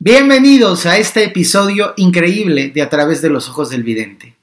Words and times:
Bienvenidos 0.00 0.86
a 0.86 0.96
este 0.96 1.24
episodio 1.24 1.92
increíble 1.96 2.70
de 2.72 2.82
A 2.82 2.88
través 2.88 3.20
de 3.20 3.30
los 3.30 3.48
ojos 3.48 3.68
del 3.68 3.82
vidente. 3.82 4.36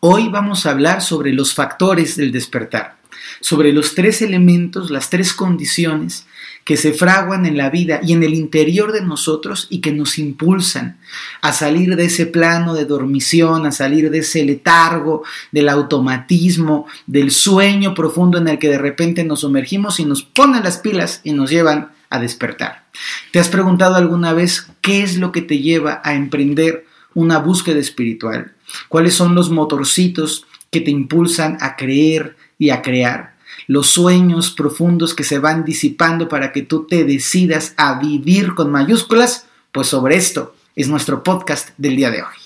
Hoy 0.00 0.28
vamos 0.30 0.66
a 0.66 0.72
hablar 0.72 1.00
sobre 1.00 1.32
los 1.32 1.54
factores 1.54 2.16
del 2.16 2.32
despertar, 2.32 2.96
sobre 3.40 3.72
los 3.72 3.94
tres 3.94 4.20
elementos, 4.20 4.90
las 4.90 5.08
tres 5.08 5.32
condiciones 5.32 6.26
que 6.64 6.76
se 6.76 6.92
fraguan 6.92 7.46
en 7.46 7.56
la 7.56 7.70
vida 7.70 8.00
y 8.02 8.14
en 8.14 8.24
el 8.24 8.34
interior 8.34 8.90
de 8.90 9.02
nosotros 9.02 9.68
y 9.70 9.80
que 9.80 9.92
nos 9.92 10.18
impulsan 10.18 10.98
a 11.40 11.52
salir 11.52 11.94
de 11.94 12.06
ese 12.06 12.26
plano 12.26 12.74
de 12.74 12.84
dormición, 12.84 13.64
a 13.64 13.70
salir 13.70 14.10
de 14.10 14.18
ese 14.18 14.44
letargo, 14.44 15.22
del 15.52 15.68
automatismo, 15.68 16.88
del 17.06 17.30
sueño 17.30 17.94
profundo 17.94 18.38
en 18.38 18.48
el 18.48 18.58
que 18.58 18.70
de 18.70 18.78
repente 18.78 19.22
nos 19.22 19.42
sumergimos 19.42 20.00
y 20.00 20.04
nos 20.04 20.24
ponen 20.24 20.64
las 20.64 20.78
pilas 20.78 21.20
y 21.22 21.30
nos 21.30 21.48
llevan 21.48 21.94
a 22.10 22.18
despertar. 22.18 22.84
¿Te 23.32 23.38
has 23.38 23.48
preguntado 23.48 23.96
alguna 23.96 24.32
vez 24.32 24.68
qué 24.80 25.02
es 25.02 25.18
lo 25.18 25.32
que 25.32 25.42
te 25.42 25.58
lleva 25.58 26.00
a 26.04 26.14
emprender 26.14 26.86
una 27.14 27.38
búsqueda 27.38 27.78
espiritual? 27.78 28.54
¿Cuáles 28.88 29.14
son 29.14 29.34
los 29.34 29.50
motorcitos 29.50 30.46
que 30.70 30.80
te 30.80 30.90
impulsan 30.90 31.58
a 31.60 31.76
creer 31.76 32.36
y 32.58 32.70
a 32.70 32.82
crear? 32.82 33.36
Los 33.66 33.88
sueños 33.88 34.50
profundos 34.50 35.14
que 35.14 35.24
se 35.24 35.38
van 35.38 35.64
disipando 35.64 36.28
para 36.28 36.52
que 36.52 36.62
tú 36.62 36.86
te 36.86 37.04
decidas 37.04 37.74
a 37.76 37.98
vivir 37.98 38.54
con 38.54 38.70
mayúsculas, 38.70 39.46
pues 39.72 39.88
sobre 39.88 40.16
esto 40.16 40.54
es 40.74 40.88
nuestro 40.88 41.22
podcast 41.22 41.70
del 41.78 41.96
día 41.96 42.10
de 42.10 42.22
hoy. 42.22 42.36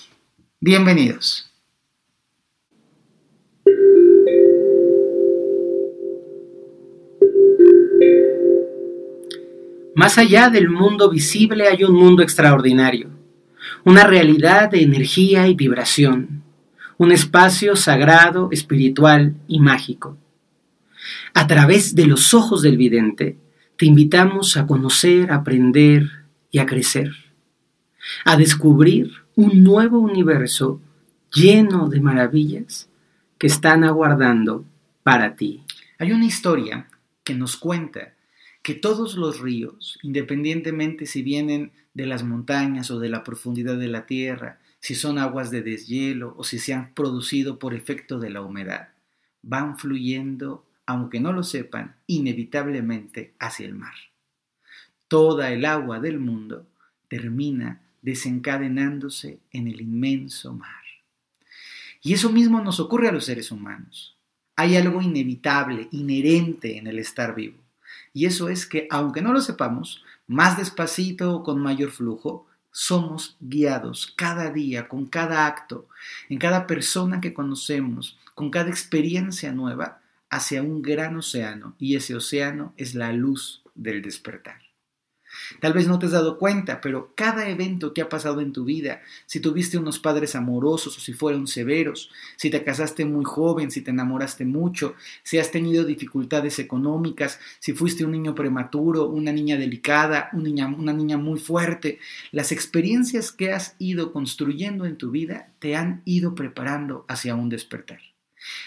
Bienvenidos. 0.59 1.50
Más 9.93 10.17
allá 10.17 10.49
del 10.49 10.69
mundo 10.69 11.09
visible 11.09 11.67
hay 11.67 11.83
un 11.83 11.93
mundo 11.93 12.23
extraordinario, 12.23 13.09
una 13.83 14.05
realidad 14.05 14.71
de 14.71 14.83
energía 14.83 15.47
y 15.49 15.53
vibración, 15.53 16.43
un 16.97 17.11
espacio 17.11 17.75
sagrado, 17.75 18.47
espiritual 18.51 19.35
y 19.49 19.59
mágico. 19.59 20.17
A 21.33 21.45
través 21.45 21.93
de 21.93 22.05
los 22.05 22.33
ojos 22.33 22.61
del 22.61 22.77
vidente, 22.77 23.37
te 23.75 23.85
invitamos 23.85 24.55
a 24.55 24.65
conocer, 24.65 25.31
a 25.31 25.35
aprender 25.35 26.09
y 26.51 26.59
a 26.59 26.65
crecer, 26.65 27.11
a 28.23 28.37
descubrir 28.37 29.11
un 29.35 29.61
nuevo 29.61 29.99
universo 29.99 30.79
lleno 31.33 31.89
de 31.89 31.99
maravillas 31.99 32.89
que 33.37 33.47
están 33.47 33.83
aguardando 33.83 34.63
para 35.03 35.35
ti. 35.35 35.63
Hay 35.99 36.13
una 36.13 36.25
historia 36.25 36.87
que 37.25 37.35
nos 37.35 37.57
cuenta 37.57 38.13
que 38.61 38.75
todos 38.75 39.15
los 39.15 39.39
ríos, 39.39 39.97
independientemente 40.03 41.05
si 41.05 41.23
vienen 41.23 41.71
de 41.93 42.05
las 42.05 42.23
montañas 42.23 42.91
o 42.91 42.99
de 42.99 43.09
la 43.09 43.23
profundidad 43.23 43.77
de 43.77 43.87
la 43.87 44.05
tierra, 44.05 44.59
si 44.79 44.95
son 44.95 45.17
aguas 45.17 45.51
de 45.51 45.61
deshielo 45.61 46.33
o 46.37 46.43
si 46.43 46.59
se 46.59 46.73
han 46.73 46.93
producido 46.93 47.59
por 47.59 47.73
efecto 47.73 48.19
de 48.19 48.29
la 48.29 48.41
humedad, 48.41 48.89
van 49.41 49.77
fluyendo, 49.77 50.65
aunque 50.85 51.19
no 51.19 51.33
lo 51.33 51.43
sepan, 51.43 51.95
inevitablemente 52.07 53.33
hacia 53.39 53.65
el 53.65 53.75
mar. 53.75 53.93
Toda 55.07 55.51
el 55.51 55.65
agua 55.65 55.99
del 55.99 56.19
mundo 56.19 56.67
termina 57.07 57.81
desencadenándose 58.01 59.39
en 59.51 59.67
el 59.67 59.81
inmenso 59.81 60.53
mar. 60.53 60.81
Y 62.01 62.13
eso 62.13 62.31
mismo 62.31 62.61
nos 62.61 62.79
ocurre 62.79 63.09
a 63.09 63.11
los 63.11 63.25
seres 63.25 63.51
humanos. 63.51 64.15
Hay 64.55 64.75
algo 64.75 65.01
inevitable, 65.01 65.87
inherente 65.91 66.77
en 66.77 66.87
el 66.87 66.97
estar 66.97 67.35
vivo. 67.35 67.57
Y 68.13 68.25
eso 68.25 68.49
es 68.49 68.65
que, 68.65 68.87
aunque 68.89 69.21
no 69.21 69.33
lo 69.33 69.41
sepamos, 69.41 70.03
más 70.27 70.57
despacito 70.57 71.35
o 71.35 71.43
con 71.43 71.59
mayor 71.59 71.91
flujo, 71.91 72.47
somos 72.71 73.35
guiados 73.39 74.13
cada 74.15 74.49
día, 74.49 74.87
con 74.87 75.05
cada 75.05 75.45
acto, 75.45 75.87
en 76.29 76.39
cada 76.39 76.67
persona 76.67 77.19
que 77.19 77.33
conocemos, 77.33 78.17
con 78.33 78.49
cada 78.49 78.69
experiencia 78.69 79.51
nueva, 79.51 79.99
hacia 80.29 80.61
un 80.61 80.81
gran 80.81 81.17
océano, 81.17 81.75
y 81.77 81.95
ese 81.95 82.15
océano 82.15 82.73
es 82.77 82.95
la 82.95 83.11
luz 83.11 83.63
del 83.75 84.01
despertar. 84.01 84.60
Tal 85.59 85.73
vez 85.73 85.87
no 85.87 85.99
te 85.99 86.07
has 86.07 86.11
dado 86.11 86.37
cuenta, 86.37 86.81
pero 86.81 87.11
cada 87.15 87.49
evento 87.49 87.93
que 87.93 88.01
ha 88.01 88.09
pasado 88.09 88.41
en 88.41 88.53
tu 88.53 88.65
vida, 88.65 89.01
si 89.25 89.39
tuviste 89.39 89.77
unos 89.77 89.99
padres 89.99 90.35
amorosos 90.35 90.97
o 90.97 91.01
si 91.01 91.13
fueron 91.13 91.47
severos, 91.47 92.09
si 92.37 92.49
te 92.49 92.63
casaste 92.63 93.05
muy 93.05 93.25
joven, 93.25 93.71
si 93.71 93.81
te 93.81 93.91
enamoraste 93.91 94.45
mucho, 94.45 94.95
si 95.23 95.39
has 95.39 95.51
tenido 95.51 95.85
dificultades 95.85 96.59
económicas, 96.59 97.39
si 97.59 97.73
fuiste 97.73 98.05
un 98.05 98.11
niño 98.11 98.35
prematuro, 98.35 99.07
una 99.07 99.31
niña 99.31 99.57
delicada, 99.57 100.29
una 100.33 100.43
niña, 100.43 100.67
una 100.67 100.93
niña 100.93 101.17
muy 101.17 101.39
fuerte, 101.39 101.99
las 102.31 102.51
experiencias 102.51 103.31
que 103.31 103.51
has 103.51 103.75
ido 103.79 104.11
construyendo 104.11 104.85
en 104.85 104.97
tu 104.97 105.11
vida 105.11 105.49
te 105.59 105.75
han 105.75 106.01
ido 106.05 106.35
preparando 106.35 107.05
hacia 107.07 107.35
un 107.35 107.49
despertar. 107.49 108.10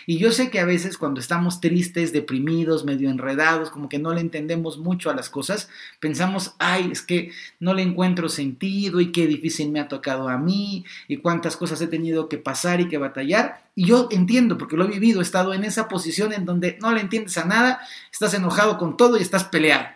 Y 0.06 0.18
yo 0.18 0.32
sé 0.32 0.50
que 0.50 0.60
a 0.60 0.64
veces 0.64 0.98
cuando 0.98 1.20
estamos 1.20 1.60
tristes, 1.60 2.12
deprimidos, 2.12 2.84
medio 2.84 3.10
enredados, 3.10 3.70
como 3.70 3.88
que 3.88 3.98
no 3.98 4.12
le 4.12 4.20
entendemos 4.20 4.78
mucho 4.78 5.10
a 5.10 5.14
las 5.14 5.28
cosas, 5.28 5.68
pensamos, 6.00 6.54
ay, 6.58 6.90
es 6.92 7.02
que 7.02 7.32
no 7.60 7.74
le 7.74 7.82
encuentro 7.82 8.28
sentido 8.28 9.00
y 9.00 9.12
qué 9.12 9.26
difícil 9.26 9.70
me 9.70 9.80
ha 9.80 9.88
tocado 9.88 10.28
a 10.28 10.38
mí 10.38 10.84
y 11.08 11.18
cuántas 11.18 11.56
cosas 11.56 11.80
he 11.80 11.86
tenido 11.86 12.28
que 12.28 12.38
pasar 12.38 12.80
y 12.80 12.88
que 12.88 12.98
batallar. 12.98 13.64
Y 13.74 13.86
yo 13.86 14.08
entiendo, 14.10 14.58
porque 14.58 14.76
lo 14.76 14.84
he 14.84 14.88
vivido, 14.88 15.20
he 15.20 15.24
estado 15.24 15.54
en 15.54 15.64
esa 15.64 15.88
posición 15.88 16.32
en 16.32 16.44
donde 16.44 16.78
no 16.80 16.92
le 16.92 17.00
entiendes 17.00 17.36
a 17.38 17.44
nada, 17.44 17.80
estás 18.12 18.34
enojado 18.34 18.78
con 18.78 18.96
todo 18.96 19.18
y 19.18 19.22
estás 19.22 19.44
peleado. 19.44 19.86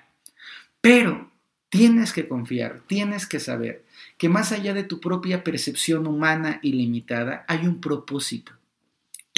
Pero 0.81 1.31
tienes 1.69 2.13
que 2.13 2.29
confiar, 2.29 2.81
tienes 2.87 3.27
que 3.27 3.41
saber 3.41 3.85
que 4.17 4.29
más 4.29 4.53
allá 4.53 4.75
de 4.75 4.85
tu 4.85 5.01
propia 5.01 5.45
percepción 5.45 6.07
humana 6.07 6.59
ilimitada, 6.63 7.45
hay 7.47 7.67
un 7.67 7.81
propósito 7.81 8.58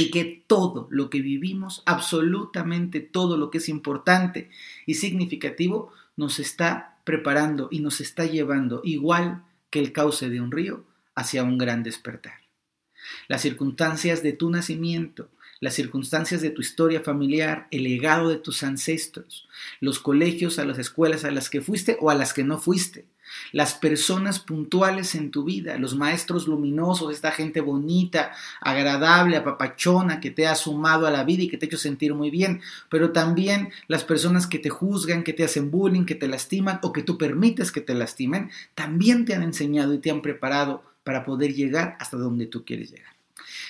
y 0.01 0.11
que 0.11 0.43
todo 0.47 0.89
lo 0.91 1.11
que 1.11 1.21
vivimos, 1.21 1.83
absolutamente 1.85 3.01
todo 3.01 3.37
lo 3.37 3.51
que 3.51 3.59
es 3.59 3.69
importante 3.69 4.49
y 4.87 4.95
significativo, 4.95 5.93
nos 6.17 6.39
está 6.39 6.99
preparando 7.05 7.69
y 7.71 7.81
nos 7.81 8.01
está 8.01 8.25
llevando, 8.25 8.81
igual 8.83 9.45
que 9.69 9.79
el 9.79 9.93
cauce 9.93 10.31
de 10.31 10.41
un 10.41 10.53
río, 10.53 10.85
hacia 11.15 11.45
un 11.45 11.59
gran 11.59 11.83
despertar. 11.83 12.41
Las 13.29 13.43
circunstancias 13.43 14.23
de 14.23 14.33
tu 14.33 14.49
nacimiento, 14.49 15.29
las 15.61 15.75
circunstancias 15.75 16.41
de 16.41 16.49
tu 16.49 16.63
historia 16.63 17.03
familiar, 17.03 17.69
el 17.71 17.85
legado 17.85 18.31
de 18.31 18.37
tus 18.37 18.63
ancestros, 18.63 19.49
los 19.81 20.01
colegios, 20.01 20.59
a 20.59 20.65
las 20.65 20.79
escuelas 20.79 21.27
a 21.27 21.31
las 21.31 21.51
que 21.51 21.61
fuiste 21.61 21.99
o 22.01 22.09
a 22.09 22.15
las 22.15 22.33
que 22.33 22.45
no 22.45 22.59
fuiste, 22.59 23.05
las 23.53 23.75
personas 23.75 24.39
puntuales 24.39 25.15
en 25.15 25.31
tu 25.31 25.45
vida, 25.45 25.79
los 25.79 25.95
maestros 25.95 26.47
luminosos, 26.47 27.13
esta 27.13 27.33
gente 27.33 27.61
bonita, 27.61 28.33
agradable, 28.61 29.37
apapachona, 29.37 30.21
que 30.21 30.31
te 30.31 30.47
ha 30.47 30.55
sumado 30.55 31.07
a 31.07 31.11
la 31.11 31.25
vida 31.25 31.43
y 31.43 31.49
que 31.49 31.57
te 31.57 31.67
ha 31.67 31.69
hecho 31.69 31.79
sentir 31.79 32.15
muy 32.15 32.31
bien, 32.31 32.61
pero 32.89 33.13
también 33.13 33.71
las 33.89 34.05
personas 34.05 34.47
que 34.47 34.59
te 34.59 34.71
juzgan, 34.71 35.23
que 35.23 35.33
te 35.33 35.45
hacen 35.45 35.71
bullying, 35.71 36.05
que 36.05 36.15
te 36.15 36.29
lastiman 36.29 36.81
o 36.83 36.93
que 36.93 37.03
tú 37.03 37.19
permites 37.19 37.73
que 37.73 37.81
te 37.81 37.95
lastimen, 37.95 38.51
también 38.75 39.25
te 39.25 39.35
han 39.35 39.43
enseñado 39.43 39.95
y 39.95 39.99
te 39.99 40.11
han 40.11 40.23
preparado 40.23 40.83
para 41.05 41.25
poder 41.25 41.55
llegar 41.55 41.97
hasta 41.99 42.17
donde 42.17 42.47
tú 42.47 42.65
quieres 42.65 42.91
llegar. 42.91 43.11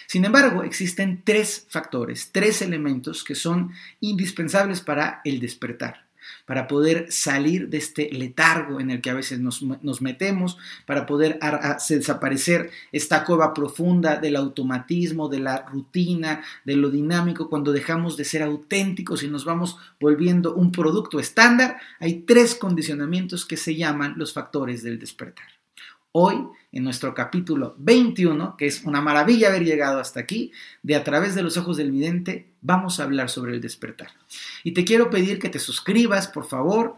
Sin 0.06 0.24
embargo, 0.24 0.64
existen 0.64 1.22
tres 1.24 1.66
factores, 1.68 2.30
tres 2.32 2.62
elementos 2.62 3.22
que 3.22 3.34
son 3.34 3.72
indispensables 4.00 4.80
para 4.80 5.20
el 5.24 5.38
despertar 5.40 6.09
para 6.50 6.66
poder 6.66 7.06
salir 7.12 7.68
de 7.68 7.78
este 7.78 8.10
letargo 8.10 8.80
en 8.80 8.90
el 8.90 9.00
que 9.00 9.08
a 9.08 9.14
veces 9.14 9.38
nos, 9.38 10.02
metemos, 10.02 10.58
para 10.84 11.06
poder 11.06 11.38
desaparecer 11.88 12.72
esta 12.90 13.24
cueva 13.24 13.54
profunda 13.54 14.16
del 14.16 14.34
automatismo, 14.34 15.28
de 15.28 15.38
la 15.38 15.62
rutina, 15.62 16.42
de 16.64 16.74
lo 16.74 16.90
dinámico, 16.90 17.48
cuando 17.48 17.70
dejamos 17.70 18.16
de 18.16 18.24
ser 18.24 18.42
auténticos 18.42 19.22
y 19.22 19.28
nos 19.28 19.44
vamos 19.44 19.78
volviendo 20.00 20.56
un 20.56 20.72
producto 20.72 21.20
estándar, 21.20 21.76
hay 22.00 22.22
tres 22.22 22.56
condicionamientos 22.56 23.46
que 23.46 23.56
se 23.56 23.76
llaman 23.76 24.14
los 24.16 24.32
factores 24.32 24.82
del 24.82 24.98
despertar. 24.98 25.59
Hoy, 26.12 26.44
en 26.72 26.82
nuestro 26.82 27.14
capítulo 27.14 27.76
21, 27.78 28.56
que 28.56 28.66
es 28.66 28.82
una 28.82 29.00
maravilla 29.00 29.46
haber 29.46 29.64
llegado 29.64 30.00
hasta 30.00 30.18
aquí, 30.18 30.50
de 30.82 30.96
a 30.96 31.04
través 31.04 31.36
de 31.36 31.42
los 31.42 31.56
ojos 31.56 31.76
del 31.76 31.92
vidente, 31.92 32.48
vamos 32.62 32.98
a 32.98 33.04
hablar 33.04 33.30
sobre 33.30 33.54
el 33.54 33.60
despertar. 33.60 34.08
Y 34.64 34.72
te 34.72 34.84
quiero 34.84 35.08
pedir 35.08 35.38
que 35.38 35.50
te 35.50 35.60
suscribas, 35.60 36.26
por 36.26 36.46
favor, 36.46 36.96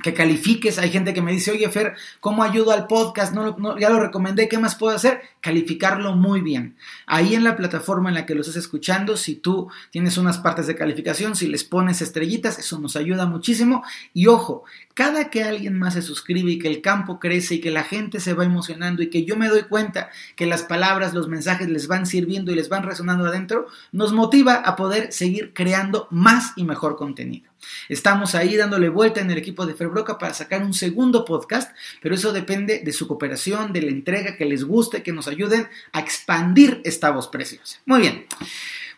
que 0.00 0.14
califiques. 0.14 0.78
Hay 0.78 0.90
gente 0.90 1.12
que 1.12 1.22
me 1.22 1.32
dice, 1.32 1.50
oye 1.50 1.68
Fer, 1.68 1.94
¿cómo 2.20 2.42
ayudo 2.42 2.70
al 2.70 2.86
podcast? 2.86 3.34
No, 3.34 3.78
ya 3.78 3.90
lo 3.90 3.98
recomendé, 3.98 4.48
¿qué 4.48 4.58
más 4.58 4.76
puedo 4.76 4.94
hacer? 4.94 5.22
Calificarlo 5.40 6.14
muy 6.14 6.40
bien. 6.40 6.76
Ahí 7.06 7.34
en 7.34 7.44
la 7.44 7.56
plataforma 7.56 8.08
en 8.08 8.14
la 8.14 8.24
que 8.24 8.34
lo 8.34 8.42
estás 8.42 8.56
escuchando, 8.56 9.16
si 9.16 9.36
tú 9.36 9.68
tienes 9.90 10.16
unas 10.16 10.38
partes 10.38 10.66
de 10.66 10.76
calificación, 10.76 11.34
si 11.34 11.48
les 11.48 11.64
pones 11.64 12.00
estrellitas, 12.00 12.58
eso 12.58 12.78
nos 12.78 12.94
ayuda 12.96 13.26
muchísimo. 13.26 13.82
Y 14.14 14.28
ojo, 14.28 14.64
cada 14.94 15.30
que 15.30 15.42
alguien 15.42 15.76
más 15.76 15.94
se 15.94 16.02
suscribe 16.02 16.52
y 16.52 16.58
que 16.58 16.68
el 16.68 16.80
campo 16.80 17.18
crece 17.18 17.56
y 17.56 17.60
que 17.60 17.70
la 17.70 17.82
gente 17.82 18.20
se 18.20 18.34
va 18.34 18.44
emocionando 18.44 19.02
y 19.02 19.10
que 19.10 19.24
yo 19.24 19.36
me 19.36 19.48
doy 19.48 19.62
cuenta 19.62 20.10
que 20.36 20.46
las 20.46 20.62
palabras, 20.62 21.12
los 21.12 21.28
mensajes 21.28 21.68
les 21.68 21.88
van 21.88 22.06
sirviendo 22.06 22.52
y 22.52 22.54
les 22.54 22.68
van 22.68 22.84
resonando 22.84 23.26
adentro, 23.26 23.66
nos 23.90 24.12
motiva 24.12 24.54
a 24.54 24.76
poder 24.76 25.12
seguir 25.12 25.52
creando 25.54 26.06
más 26.10 26.52
y 26.54 26.62
mejor 26.62 26.96
contenido. 26.96 27.50
Estamos 27.88 28.34
ahí 28.34 28.56
dándole 28.56 28.88
vuelta 28.88 29.20
en 29.20 29.30
el 29.30 29.38
equipo 29.38 29.66
de 29.66 29.74
Ferbroca 29.74 30.18
para 30.18 30.34
sacar 30.34 30.62
un 30.62 30.74
segundo 30.74 31.24
podcast, 31.24 31.74
pero 32.00 32.14
eso 32.14 32.32
depende 32.32 32.80
de 32.84 32.92
su 32.92 33.06
cooperación, 33.06 33.72
de 33.72 33.82
la 33.82 33.90
entrega, 33.90 34.36
que 34.36 34.44
les 34.44 34.64
guste, 34.64 35.02
que 35.02 35.12
nos 35.12 35.28
ayuden 35.28 35.68
a 35.92 36.00
expandir 36.00 36.80
esta 36.84 37.10
voz 37.10 37.28
preciosa. 37.28 37.78
Muy 37.86 38.00
bien. 38.00 38.26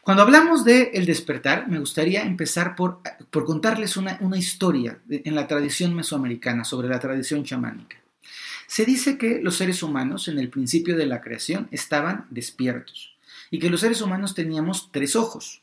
Cuando 0.02 0.22
hablamos 0.22 0.64
de 0.64 0.90
el 0.94 1.06
despertar, 1.06 1.68
me 1.68 1.78
gustaría 1.78 2.22
empezar 2.22 2.74
por, 2.74 3.00
por 3.30 3.44
contarles 3.44 3.96
una, 3.96 4.16
una 4.20 4.38
historia 4.38 4.98
en 5.08 5.34
la 5.34 5.46
tradición 5.46 5.94
mesoamericana 5.94 6.64
sobre 6.64 6.88
la 6.88 6.98
tradición 6.98 7.44
chamánica. 7.44 7.96
Se 8.66 8.84
dice 8.84 9.18
que 9.18 9.40
los 9.42 9.56
seres 9.56 9.82
humanos 9.82 10.28
en 10.28 10.38
el 10.38 10.48
principio 10.48 10.96
de 10.96 11.06
la 11.06 11.20
creación 11.20 11.68
estaban 11.70 12.26
despiertos 12.30 13.14
y 13.50 13.58
que 13.58 13.68
los 13.68 13.80
seres 13.80 14.00
humanos 14.00 14.34
teníamos 14.34 14.90
tres 14.92 15.16
ojos. 15.16 15.60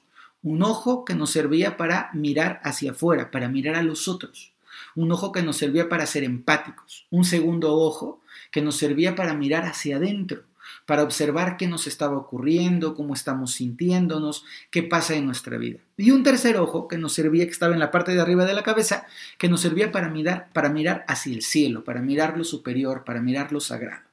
Un 0.47 0.63
ojo 0.63 1.03
que 1.03 1.13
nos 1.13 1.31
servía 1.31 1.75
para 1.75 2.09
mirar 2.13 2.61
hacia 2.63 2.91
afuera, 2.91 3.31
para 3.31 3.49
mirar 3.49 3.75
a 3.75 3.83
los 3.83 4.07
otros. 4.07 4.53
Un 4.95 5.11
ojo 5.11 5.33
que 5.33 5.43
nos 5.43 5.57
servía 5.57 5.89
para 5.89 6.05
ser 6.05 6.23
empáticos. 6.23 7.05
Un 7.09 7.25
segundo 7.25 7.75
ojo 7.75 8.21
que 8.49 8.61
nos 8.61 8.77
servía 8.77 9.13
para 9.13 9.33
mirar 9.33 9.65
hacia 9.65 9.97
adentro, 9.97 10.43
para 10.85 11.03
observar 11.03 11.57
qué 11.57 11.67
nos 11.67 11.85
estaba 11.85 12.15
ocurriendo, 12.15 12.95
cómo 12.95 13.13
estamos 13.13 13.55
sintiéndonos, 13.55 14.45
qué 14.71 14.83
pasa 14.83 15.15
en 15.15 15.25
nuestra 15.25 15.57
vida. 15.57 15.79
Y 15.97 16.11
un 16.11 16.23
tercer 16.23 16.55
ojo 16.55 16.87
que 16.87 16.97
nos 16.97 17.11
servía, 17.11 17.43
que 17.43 17.51
estaba 17.51 17.73
en 17.73 17.81
la 17.81 17.91
parte 17.91 18.13
de 18.13 18.21
arriba 18.21 18.45
de 18.45 18.53
la 18.53 18.63
cabeza, 18.63 19.05
que 19.37 19.49
nos 19.49 19.59
servía 19.59 19.91
para 19.91 20.07
mirar, 20.07 20.47
para 20.53 20.69
mirar 20.69 21.03
hacia 21.09 21.33
el 21.33 21.41
cielo, 21.41 21.83
para 21.83 22.01
mirar 22.01 22.37
lo 22.37 22.45
superior, 22.45 23.03
para 23.03 23.19
mirar 23.19 23.51
lo 23.51 23.59
sagrado. 23.59 24.03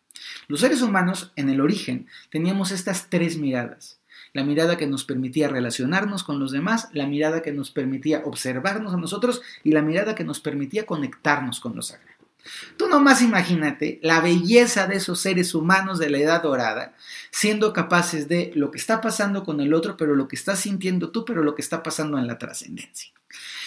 Los 0.48 0.58
seres 0.60 0.82
humanos, 0.82 1.32
en 1.36 1.48
el 1.48 1.60
origen, 1.60 2.08
teníamos 2.30 2.72
estas 2.72 3.08
tres 3.08 3.38
miradas. 3.38 4.00
La 4.34 4.44
mirada 4.44 4.76
que 4.76 4.86
nos 4.86 5.04
permitía 5.04 5.48
relacionarnos 5.48 6.24
con 6.24 6.38
los 6.38 6.52
demás, 6.52 6.88
la 6.92 7.06
mirada 7.06 7.40
que 7.40 7.52
nos 7.52 7.70
permitía 7.70 8.22
observarnos 8.26 8.92
a 8.92 8.98
nosotros 8.98 9.40
y 9.62 9.72
la 9.72 9.80
mirada 9.80 10.14
que 10.14 10.24
nos 10.24 10.40
permitía 10.40 10.84
conectarnos 10.84 11.60
con 11.60 11.74
lo 11.74 11.82
sagrado. 11.82 12.14
Tú 12.76 12.88
nomás 12.88 13.22
imagínate 13.22 14.00
la 14.02 14.20
belleza 14.20 14.86
de 14.86 14.96
esos 14.96 15.20
seres 15.20 15.54
humanos 15.54 15.98
de 15.98 16.10
la 16.10 16.18
edad 16.18 16.42
dorada, 16.42 16.94
siendo 17.30 17.72
capaces 17.72 18.28
de 18.28 18.52
lo 18.54 18.70
que 18.70 18.78
está 18.78 19.00
pasando 19.00 19.44
con 19.44 19.60
el 19.60 19.72
otro, 19.72 19.96
pero 19.96 20.14
lo 20.14 20.28
que 20.28 20.36
estás 20.36 20.60
sintiendo 20.60 21.10
tú, 21.10 21.24
pero 21.24 21.42
lo 21.42 21.54
que 21.54 21.62
está 21.62 21.82
pasando 21.82 22.18
en 22.18 22.26
la 22.26 22.36
trascendencia. 22.36 23.12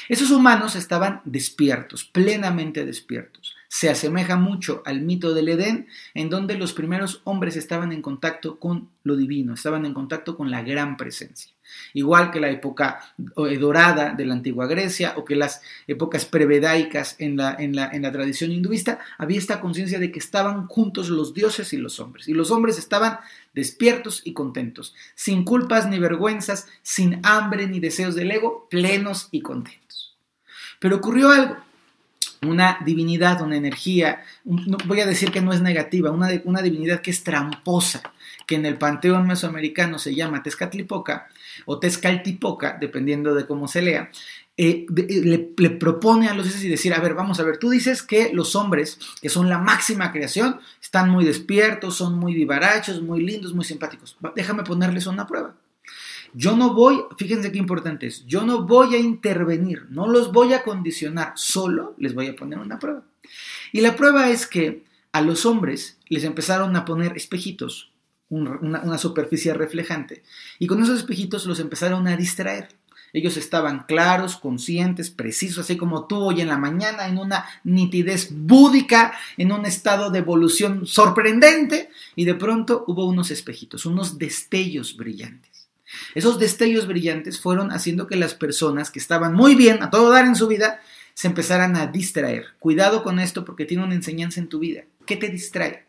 Esos 0.10 0.32
humanos 0.32 0.76
estaban 0.76 1.22
despiertos, 1.26 2.06
plenamente 2.06 2.86
despiertos. 2.86 3.57
Se 3.70 3.90
asemeja 3.90 4.38
mucho 4.38 4.82
al 4.86 5.02
mito 5.02 5.34
del 5.34 5.50
Edén, 5.50 5.88
en 6.14 6.30
donde 6.30 6.58
los 6.58 6.74
primeros 6.74 7.22
hombres 7.26 7.56
estaban 7.58 7.92
en 7.92 8.02
contacto 8.02 8.60
con 8.60 8.90
lo 9.04 9.16
divino, 9.16 9.54
estaban 9.54 9.86
en 9.86 9.94
contacto 9.94 10.38
con 10.38 10.50
la 10.52 10.62
gran 10.62 10.96
presencia. 10.96 11.52
Igual 11.94 12.32
que 12.32 12.40
la 12.40 12.50
época 12.50 13.14
eh, 13.18 13.58
dorada 13.58 14.14
de 14.14 14.26
la 14.26 14.34
antigua 14.34 14.68
Grecia 14.68 15.14
o 15.18 15.26
que 15.26 15.36
las 15.36 15.62
épocas 15.86 16.26
prevedaicas 16.26 17.16
en 17.20 17.36
la, 17.36 17.56
en 17.60 17.76
la, 17.76 17.90
en 17.92 18.04
la 18.04 18.12
tradición 18.12 18.52
hinduista, 18.52 19.00
había 19.18 19.38
esta 19.38 19.60
conciencia 19.60 20.00
de 20.00 20.12
que 20.12 20.20
estaban 20.20 20.68
juntos 20.68 21.10
los 21.10 21.34
dioses 21.34 21.74
y 21.74 21.78
los 21.78 22.00
hombres. 22.00 22.28
Y 22.28 22.34
los 22.34 22.52
hombres 22.52 22.78
estaban 22.78 23.20
despiertos 23.54 24.22
y 24.24 24.34
contentos, 24.34 24.96
sin 25.16 25.44
culpas 25.44 25.90
ni 25.90 26.00
vergüenzas, 26.00 26.68
sin 26.84 27.20
hambre 27.24 27.68
ni 27.68 27.80
deseos 27.80 28.16
del 28.16 28.32
ego, 28.32 28.68
plenos 28.70 29.28
y 29.32 29.42
contentos. 29.42 30.16
Pero 30.80 30.98
ocurrió 30.98 31.32
algo 31.32 31.67
una 32.46 32.80
divinidad, 32.86 33.42
una 33.42 33.58
energía, 33.58 34.24
voy 34.44 35.02
a 35.02 35.06
decir 35.06 35.32
que 35.32 35.42
no 35.42 35.54
es 35.54 35.62
negativa, 35.62 36.12
una, 36.12 36.30
una 36.46 36.62
divinidad 36.62 37.02
que 37.02 37.12
es 37.12 37.24
tramposa, 37.24 38.02
que 38.46 38.56
en 38.56 38.66
el 38.66 38.78
panteón 38.78 39.28
mesoamericano 39.28 40.00
se 40.00 40.16
llama 40.16 40.44
Tezcatlipoca 40.44 41.28
o 41.66 41.80
Tezcaltipoca, 41.80 42.78
dependiendo 42.80 43.34
de 43.34 43.46
cómo 43.46 43.68
se 43.68 43.82
lea, 43.82 44.12
eh, 44.60 44.88
eh, 44.98 45.48
le, 45.58 45.70
propone 45.70 46.30
a 46.30 46.34
los 46.34 46.46
dioses 46.46 46.64
y 46.64 46.70
decir, 46.70 46.92
a 46.94 47.00
ver, 47.00 47.14
vamos 47.14 47.40
a 47.40 47.44
ver, 47.44 47.58
tú 47.58 47.70
dices 47.70 48.02
que 48.02 48.32
los 48.34 48.56
hombres, 48.56 48.98
que 49.22 49.30
son 49.30 49.50
la 49.50 49.60
máxima 49.60 50.12
creación, 50.12 50.60
están 50.82 51.12
muy 51.12 51.26
despiertos, 51.26 51.96
son 51.96 52.18
muy 52.18 52.34
vivarachos, 52.34 53.02
muy 53.04 53.24
lindos, 53.24 53.54
muy 53.54 53.66
simpáticos. 53.66 54.18
Déjame 54.36 54.64
ponerles 54.64 55.06
una 55.06 55.28
prueba. 55.28 55.54
Yo 56.34 56.56
no 56.56 56.74
voy, 56.74 57.00
fíjense 57.18 57.52
qué 57.52 57.58
importante 57.58 58.08
es, 58.08 58.26
yo 58.26 58.44
no 58.44 58.64
voy 58.64 58.96
a 58.96 59.00
intervenir, 59.00 59.86
no 59.90 60.08
los 60.08 60.32
voy 60.32 60.54
a 60.54 60.64
condicionar, 60.64 61.34
solo 61.36 61.96
les 61.98 62.14
voy 62.14 62.28
a 62.28 62.36
poner 62.36 62.60
una 62.60 62.80
prueba. 62.80 63.04
Y 63.72 63.82
la 63.82 63.96
prueba 63.96 64.30
es 64.30 64.48
que 64.48 64.86
a 65.12 65.22
los 65.22 65.46
hombres 65.46 65.98
les 66.10 66.24
empezaron 66.24 66.76
a 66.76 66.86
poner 66.86 67.16
espejitos, 67.18 67.92
una, 68.30 68.98
superficie 68.98 69.54
reflejante, 69.54 70.24
y 70.60 70.68
con 70.68 70.82
esos 70.82 71.00
espejitos 71.00 71.46
los 71.46 71.60
empezaron 71.60 72.08
a 72.08 72.18
distraer. 72.18 72.70
Ellos 73.14 73.38
estaban 73.38 73.86
claros, 73.88 74.36
conscientes, 74.36 75.10
precisos, 75.10 75.60
así 75.60 75.78
como 75.78 76.08
tú 76.08 76.18
hoy 76.18 76.42
en 76.42 76.50
la 76.50 76.58
mañana, 76.58 77.08
en 77.08 77.18
una 77.18 77.46
nitidez 77.64 78.30
búdica, 78.32 79.14
en 79.38 79.54
un 79.54 79.66
estado 79.66 80.12
de 80.12 80.20
evolución 80.20 80.86
sorprendente, 80.86 81.90
y 82.16 82.26
de 82.26 82.36
pronto 82.36 82.84
hubo 82.86 83.06
unos 83.06 83.32
espejitos, 83.32 83.86
unos 83.86 84.18
destellos 84.18 84.98
brillantes. 84.98 85.57
Esos 86.16 86.40
destellos 86.40 86.88
brillantes 86.88 87.40
fueron 87.40 87.72
haciendo 87.72 88.08
que 88.08 88.16
las 88.16 88.34
personas 88.34 88.92
que 88.92 89.00
estaban 89.00 89.34
muy 89.34 89.56
bien, 89.56 89.82
a 89.84 89.90
todo 89.90 90.12
dar 90.12 90.26
en 90.26 90.36
su 90.36 90.48
vida, 90.48 90.80
se 91.14 91.28
empezaran 91.28 91.76
a 91.76 91.88
distraer. 91.88 92.46
Cuidado 92.60 93.04
con 93.04 93.20
esto 93.20 93.44
porque 93.44 93.66
tiene 93.66 93.84
una 93.84 93.96
enseñanza 93.96 94.40
en 94.40 94.50
tu 94.50 94.60
vida. 94.60 94.84
¿Qué 95.06 95.18
te 95.18 95.30
distrae? 95.30 95.88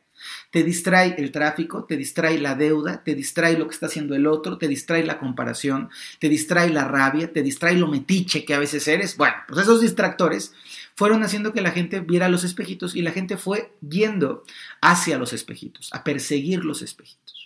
Te 0.51 0.65
distrae 0.65 1.15
el 1.19 1.31
tráfico, 1.31 1.85
te 1.85 1.97
distrae 1.97 2.39
la 2.39 2.55
deuda, 2.55 3.05
te 3.05 3.15
distrae 3.15 3.59
lo 3.59 3.69
que 3.69 3.75
está 3.75 3.87
haciendo 3.87 4.15
el 4.15 4.27
otro, 4.27 4.59
te 4.59 4.67
distrae 4.67 5.05
la 5.05 5.19
comparación, 5.19 5.91
te 6.19 6.29
distrae 6.29 6.71
la 6.71 6.85
rabia, 6.85 7.33
te 7.33 7.43
distrae 7.43 7.75
lo 7.75 7.89
metiche 7.89 8.45
que 8.45 8.55
a 8.55 8.59
veces 8.59 8.89
eres. 8.89 9.17
Bueno, 9.17 9.37
pues 9.47 9.61
esos 9.61 9.81
distractores 9.81 10.55
fueron 10.95 11.23
haciendo 11.23 11.53
que 11.53 11.61
la 11.61 11.71
gente 11.73 12.01
viera 12.01 12.29
los 12.29 12.43
espejitos 12.43 12.97
y 12.97 13.03
la 13.03 13.13
gente 13.13 13.37
fue 13.37 13.73
yendo 13.87 14.45
hacia 14.81 15.19
los 15.19 15.33
espejitos, 15.33 15.91
a 15.93 16.03
perseguir 16.03 16.65
los 16.65 16.83
espejitos 16.83 17.38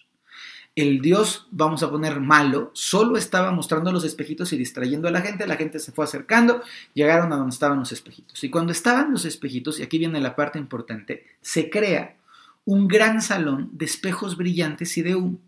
el 0.74 1.02
Dios, 1.02 1.46
vamos 1.50 1.82
a 1.82 1.90
poner 1.90 2.20
malo, 2.20 2.70
solo 2.72 3.18
estaba 3.18 3.52
mostrando 3.52 3.92
los 3.92 4.04
espejitos 4.04 4.52
y 4.52 4.56
distrayendo 4.56 5.06
a 5.06 5.10
la 5.10 5.20
gente, 5.20 5.46
la 5.46 5.56
gente 5.56 5.78
se 5.78 5.92
fue 5.92 6.04
acercando, 6.04 6.62
llegaron 6.94 7.32
a 7.32 7.36
donde 7.36 7.52
estaban 7.52 7.78
los 7.78 7.92
espejitos. 7.92 8.42
Y 8.42 8.48
cuando 8.50 8.72
estaban 8.72 9.12
los 9.12 9.26
espejitos, 9.26 9.78
y 9.78 9.82
aquí 9.82 9.98
viene 9.98 10.20
la 10.20 10.34
parte 10.34 10.58
importante, 10.58 11.26
se 11.42 11.68
crea 11.68 12.16
un 12.64 12.88
gran 12.88 13.20
salón 13.20 13.70
de 13.72 13.84
espejos 13.84 14.36
brillantes 14.36 14.96
y 14.96 15.02
de 15.02 15.14
humo. 15.14 15.38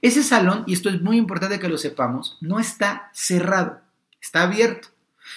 Ese 0.00 0.22
salón, 0.22 0.64
y 0.66 0.72
esto 0.72 0.88
es 0.88 1.02
muy 1.02 1.18
importante 1.18 1.58
que 1.58 1.68
lo 1.68 1.76
sepamos, 1.76 2.38
no 2.40 2.58
está 2.58 3.10
cerrado, 3.12 3.80
está 4.20 4.42
abierto. 4.42 4.88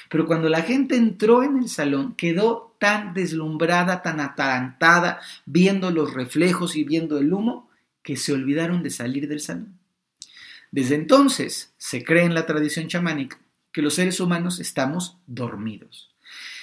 Pero 0.09 0.25
cuando 0.25 0.47
la 0.47 0.61
gente 0.61 0.95
entró 0.95 1.43
en 1.43 1.57
el 1.57 1.67
salón, 1.67 2.15
quedó 2.15 2.75
tan 2.79 3.13
deslumbrada, 3.13 4.01
tan 4.01 4.19
atarantada, 4.19 5.19
viendo 5.45 5.91
los 5.91 6.13
reflejos 6.13 6.75
y 6.75 6.83
viendo 6.83 7.17
el 7.17 7.33
humo, 7.33 7.69
que 8.03 8.17
se 8.17 8.33
olvidaron 8.33 8.83
de 8.83 8.89
salir 8.89 9.27
del 9.27 9.39
salón. 9.39 9.79
Desde 10.71 10.95
entonces 10.95 11.73
se 11.77 12.03
cree 12.03 12.23
en 12.23 12.33
la 12.33 12.45
tradición 12.45 12.87
chamánica 12.87 13.39
que 13.71 13.81
los 13.81 13.95
seres 13.95 14.19
humanos 14.19 14.59
estamos 14.59 15.17
dormidos. 15.27 16.13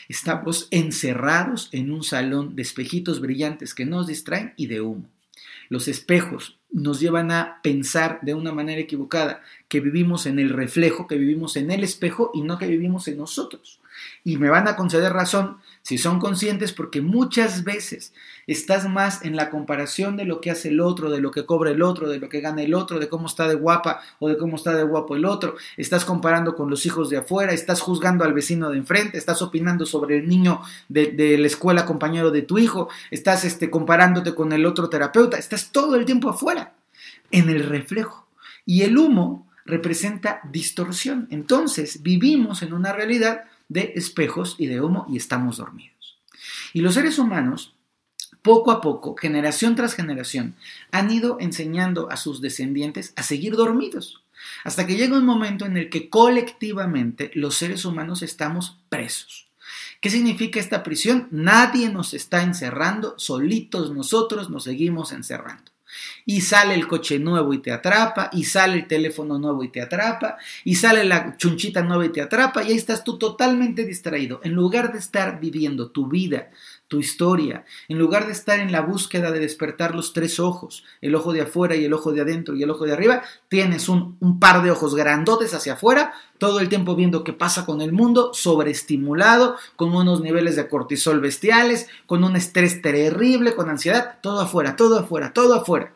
Estamos 0.09 0.69
encerrados 0.71 1.69
en 1.73 1.93
un 1.93 2.03
salón 2.03 2.57
de 2.57 2.63
espejitos 2.63 3.21
brillantes 3.21 3.75
que 3.75 3.87
nos 3.87 4.07
distraen 4.07 4.55
y 4.57 4.67
de 4.67 4.81
humo. 4.81 5.09
Los 5.69 5.87
espejos 5.87 6.59
nos 6.73 7.01
llevan 7.01 7.31
a 7.31 7.61
pensar 7.63 8.19
de 8.23 8.35
una 8.35 8.53
manera 8.53 8.81
equivocada 8.81 9.43
que 9.71 9.81
vivimos 9.81 10.27
en 10.27 10.41
el 10.41 10.51
reflejo, 10.51 11.07
que 11.07 11.17
vivimos 11.17 11.57
en 11.57 11.71
el 11.71 11.85
espejo 11.85 12.33
y 12.35 12.43
no 12.43 12.59
que 12.59 12.67
vivimos 12.67 13.07
en 13.07 13.17
nosotros. 13.17 13.79
Y 14.25 14.37
me 14.37 14.51
van 14.51 14.67
a 14.67 14.75
conceder 14.75 15.13
razón 15.13 15.59
si 15.83 15.97
son 15.97 16.19
conscientes 16.19 16.73
porque 16.73 17.01
muchas 17.01 17.63
veces 17.63 18.13
estás 18.49 18.89
más 18.89 19.25
en 19.25 19.37
la 19.37 19.49
comparación 19.49 20.17
de 20.17 20.25
lo 20.25 20.41
que 20.41 20.51
hace 20.51 20.71
el 20.71 20.81
otro, 20.81 21.09
de 21.09 21.21
lo 21.21 21.31
que 21.31 21.47
cobra 21.47 21.71
el 21.71 21.83
otro, 21.83 22.09
de 22.09 22.19
lo 22.19 22.29
que 22.29 22.41
gana 22.41 22.63
el 22.63 22.75
otro, 22.75 22.99
de 22.99 23.09
cómo 23.09 23.29
está 23.29 23.47
de 23.47 23.55
guapa 23.55 24.01
o 24.19 24.29
de 24.29 24.37
cómo 24.37 24.57
está 24.57 24.75
de 24.75 24.83
guapo 24.83 25.15
el 25.15 25.25
otro, 25.25 25.55
estás 25.77 26.05
comparando 26.05 26.57
con 26.57 26.69
los 26.69 26.85
hijos 26.85 27.09
de 27.09 27.19
afuera, 27.19 27.53
estás 27.53 27.81
juzgando 27.81 28.25
al 28.25 28.33
vecino 28.33 28.71
de 28.71 28.79
enfrente, 28.79 29.19
estás 29.19 29.41
opinando 29.41 29.87
sobre 29.87 30.19
el 30.19 30.29
niño 30.29 30.63
de, 30.89 31.39
la 31.39 31.47
escuela 31.47 31.87
compañero 31.87 32.33
de 32.33 32.43
tu 32.43 32.59
hijo, 32.59 32.89
estás 33.13 33.45
este, 33.45 33.71
comparándote 33.71 34.35
con 34.35 34.53
el 34.53 34.67
otro 34.67 34.89
terapeuta, 34.89 35.39
estás 35.39 35.71
todo 35.71 35.95
el 35.95 36.05
tiempo 36.05 36.29
afuera, 36.29 36.73
en 37.31 37.49
el 37.49 37.63
reflejo. 37.63 38.27
Y 38.67 38.83
el 38.83 38.99
humo 38.99 39.50
representa 39.65 40.41
distorsión. 40.51 41.29
Entonces 41.31 42.03
vivimos 42.03 42.63
en 42.63 42.73
una 42.73 42.93
realidad 42.93 43.45
de 43.69 43.93
espejos 43.97 44.57
y 44.59 44.67
de 44.67 44.81
humo 44.81 45.07
y 45.09 45.17
estamos 45.17 45.59
dormidos. 45.59 46.19
Y 46.73 46.81
los 46.81 46.95
seres 46.95 47.19
humanos, 47.19 47.75
poco 48.43 48.71
a 48.71 48.81
poco, 48.81 49.17
generación 49.17 49.77
tras 49.77 49.95
generación, 49.95 50.57
han 50.91 51.11
ido 51.11 51.39
enseñando 51.41 52.11
a 52.11 52.17
sus 52.17 52.41
descendientes 52.41 53.13
a 53.17 53.23
seguir 53.23 53.55
dormidos, 53.55 54.23
hasta 54.65 54.87
que 54.87 54.97
llega 54.97 55.19
un 55.19 55.27
momento 55.27 55.67
en 55.67 55.77
el 55.77 55.91
que 55.91 56.09
colectivamente 56.09 57.31
los 57.35 57.57
seres 57.57 57.85
humanos 57.85 58.23
estamos 58.23 58.79
presos. 58.89 59.49
¿Qué 60.01 60.09
significa 60.09 60.59
esta 60.59 60.83
prisión? 60.83 61.29
Nadie 61.31 61.91
nos 61.91 62.15
está 62.15 62.43
encerrando, 62.43 63.19
solitos 63.19 63.93
nosotros 63.93 64.49
nos 64.49 64.65
seguimos 64.65 65.13
encerrando. 65.13 65.70
Y 66.25 66.41
sale 66.41 66.75
el 66.75 66.87
coche 66.87 67.19
nuevo 67.19 67.53
y 67.53 67.59
te 67.59 67.73
atrapa, 67.73 68.31
y 68.33 68.45
sale 68.45 68.75
el 68.75 68.87
teléfono 68.87 69.39
nuevo 69.39 69.65
y 69.65 69.69
te 69.69 69.81
atrapa, 69.81 70.37
y 70.65 70.75
sale 70.75 71.05
la 71.05 71.37
chunchita 71.37 71.83
nueva 71.83 72.07
y 72.07 72.11
te 72.11 72.23
atrapa, 72.23 72.63
y 72.63 72.69
ahí 72.69 72.77
estás 72.77 73.05
tú 73.05 73.19
totalmente 73.19 73.85
distraído. 73.85 74.41
En 74.45 74.53
lugar 74.53 74.93
de 74.93 74.99
estar 74.99 75.41
viviendo 75.41 75.91
tu 75.91 76.09
vida, 76.09 76.51
tu 76.91 76.99
historia, 76.99 77.65
en 77.89 78.01
lugar 78.01 78.27
de 78.27 78.33
estar 78.33 78.59
en 78.59 78.73
la 78.73 78.81
búsqueda 78.81 79.31
de 79.31 79.39
despertar 79.39 79.95
los 79.95 80.13
tres 80.13 80.41
ojos, 80.41 80.83
el 81.01 81.15
ojo 81.15 81.33
de 81.33 81.43
afuera 81.43 81.77
y 81.77 81.85
el 81.85 81.93
ojo 81.93 82.11
de 82.11 82.21
adentro 82.21 82.57
y 82.57 82.65
el 82.65 82.71
ojo 82.71 82.85
de 82.85 82.93
arriba, 82.93 83.23
tienes 83.49 83.89
un, 83.89 84.19
par 84.41 84.61
de 84.65 84.73
ojos 84.73 84.97
grandotes 84.97 85.55
hacia 85.55 85.75
afuera, 85.75 86.13
todo 86.39 86.59
el 86.59 86.69
tiempo 86.69 86.97
viendo 86.97 87.23
qué 87.23 87.33
pasa 87.33 87.65
con 87.65 87.81
el 87.81 87.93
mundo, 87.93 88.35
sobreestimulado, 88.35 89.55
con 89.77 89.95
unos 89.95 90.21
niveles 90.21 90.57
de 90.57 90.69
cortisol 90.69 91.21
bestiales, 91.21 91.87
con 92.07 92.25
un 92.25 92.35
estrés 92.35 92.83
terrible, 92.83 93.55
con 93.55 93.71
ansiedad, 93.71 94.19
todo 94.21 94.41
afuera, 94.41 94.75
todo 94.75 94.99
afuera, 94.99 95.33
todo 95.33 95.55
afuera. 95.55 95.93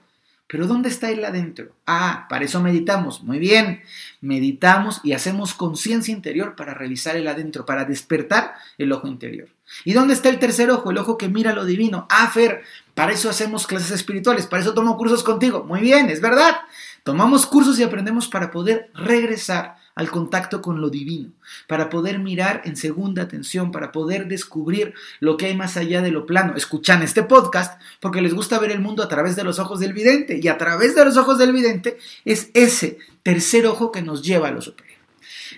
Pero 0.46 0.68
¿dónde 0.68 0.90
está 0.90 1.10
él 1.10 1.24
adentro? 1.24 1.72
Ah, 1.88 2.26
para 2.30 2.44
eso 2.44 2.60
meditamos. 2.60 3.24
Muy 3.24 3.40
bien, 3.40 3.82
meditamos 4.20 5.00
y 5.02 5.12
hacemos 5.12 5.54
conciencia 5.54 6.14
interior 6.14 6.54
para 6.54 6.72
revisar 6.72 7.16
el 7.16 7.26
adentro, 7.26 7.66
para 7.66 7.84
despertar 7.84 8.54
el 8.78 8.92
ojo 8.92 9.08
interior. 9.08 9.48
¿Y 9.84 9.92
dónde 9.92 10.14
está 10.14 10.28
el 10.28 10.38
tercer 10.38 10.70
ojo? 10.70 10.90
El 10.90 10.98
ojo 10.98 11.16
que 11.18 11.28
mira 11.28 11.52
lo 11.52 11.64
divino. 11.64 12.06
Ah, 12.10 12.30
Fer, 12.32 12.62
para 12.94 13.12
eso 13.12 13.28
hacemos 13.28 13.66
clases 13.66 13.90
espirituales, 13.90 14.46
para 14.46 14.62
eso 14.62 14.74
tomo 14.74 14.96
cursos 14.96 15.24
contigo. 15.24 15.64
Muy 15.64 15.80
bien, 15.80 16.10
es 16.10 16.20
verdad. 16.20 16.56
Tomamos 17.02 17.46
cursos 17.46 17.78
y 17.78 17.82
aprendemos 17.82 18.28
para 18.28 18.50
poder 18.50 18.90
regresar 18.94 19.76
al 19.94 20.10
contacto 20.10 20.60
con 20.60 20.80
lo 20.80 20.90
divino, 20.90 21.30
para 21.68 21.88
poder 21.88 22.18
mirar 22.18 22.62
en 22.64 22.76
segunda 22.76 23.22
atención, 23.22 23.70
para 23.70 23.92
poder 23.92 24.26
descubrir 24.26 24.94
lo 25.20 25.36
que 25.36 25.46
hay 25.46 25.56
más 25.56 25.76
allá 25.76 26.02
de 26.02 26.10
lo 26.10 26.26
plano. 26.26 26.54
Escuchan 26.56 27.02
este 27.02 27.22
podcast 27.22 27.80
porque 28.00 28.22
les 28.22 28.34
gusta 28.34 28.58
ver 28.58 28.70
el 28.70 28.80
mundo 28.80 29.02
a 29.02 29.08
través 29.08 29.36
de 29.36 29.44
los 29.44 29.58
ojos 29.58 29.80
del 29.80 29.92
vidente 29.92 30.40
y 30.42 30.48
a 30.48 30.58
través 30.58 30.94
de 30.94 31.04
los 31.04 31.16
ojos 31.16 31.38
del 31.38 31.52
vidente 31.52 31.98
es 32.24 32.50
ese 32.54 32.98
tercer 33.22 33.66
ojo 33.66 33.92
que 33.92 34.02
nos 34.02 34.22
lleva 34.22 34.48
a 34.48 34.52
lo 34.52 34.62
superior. 34.62 34.98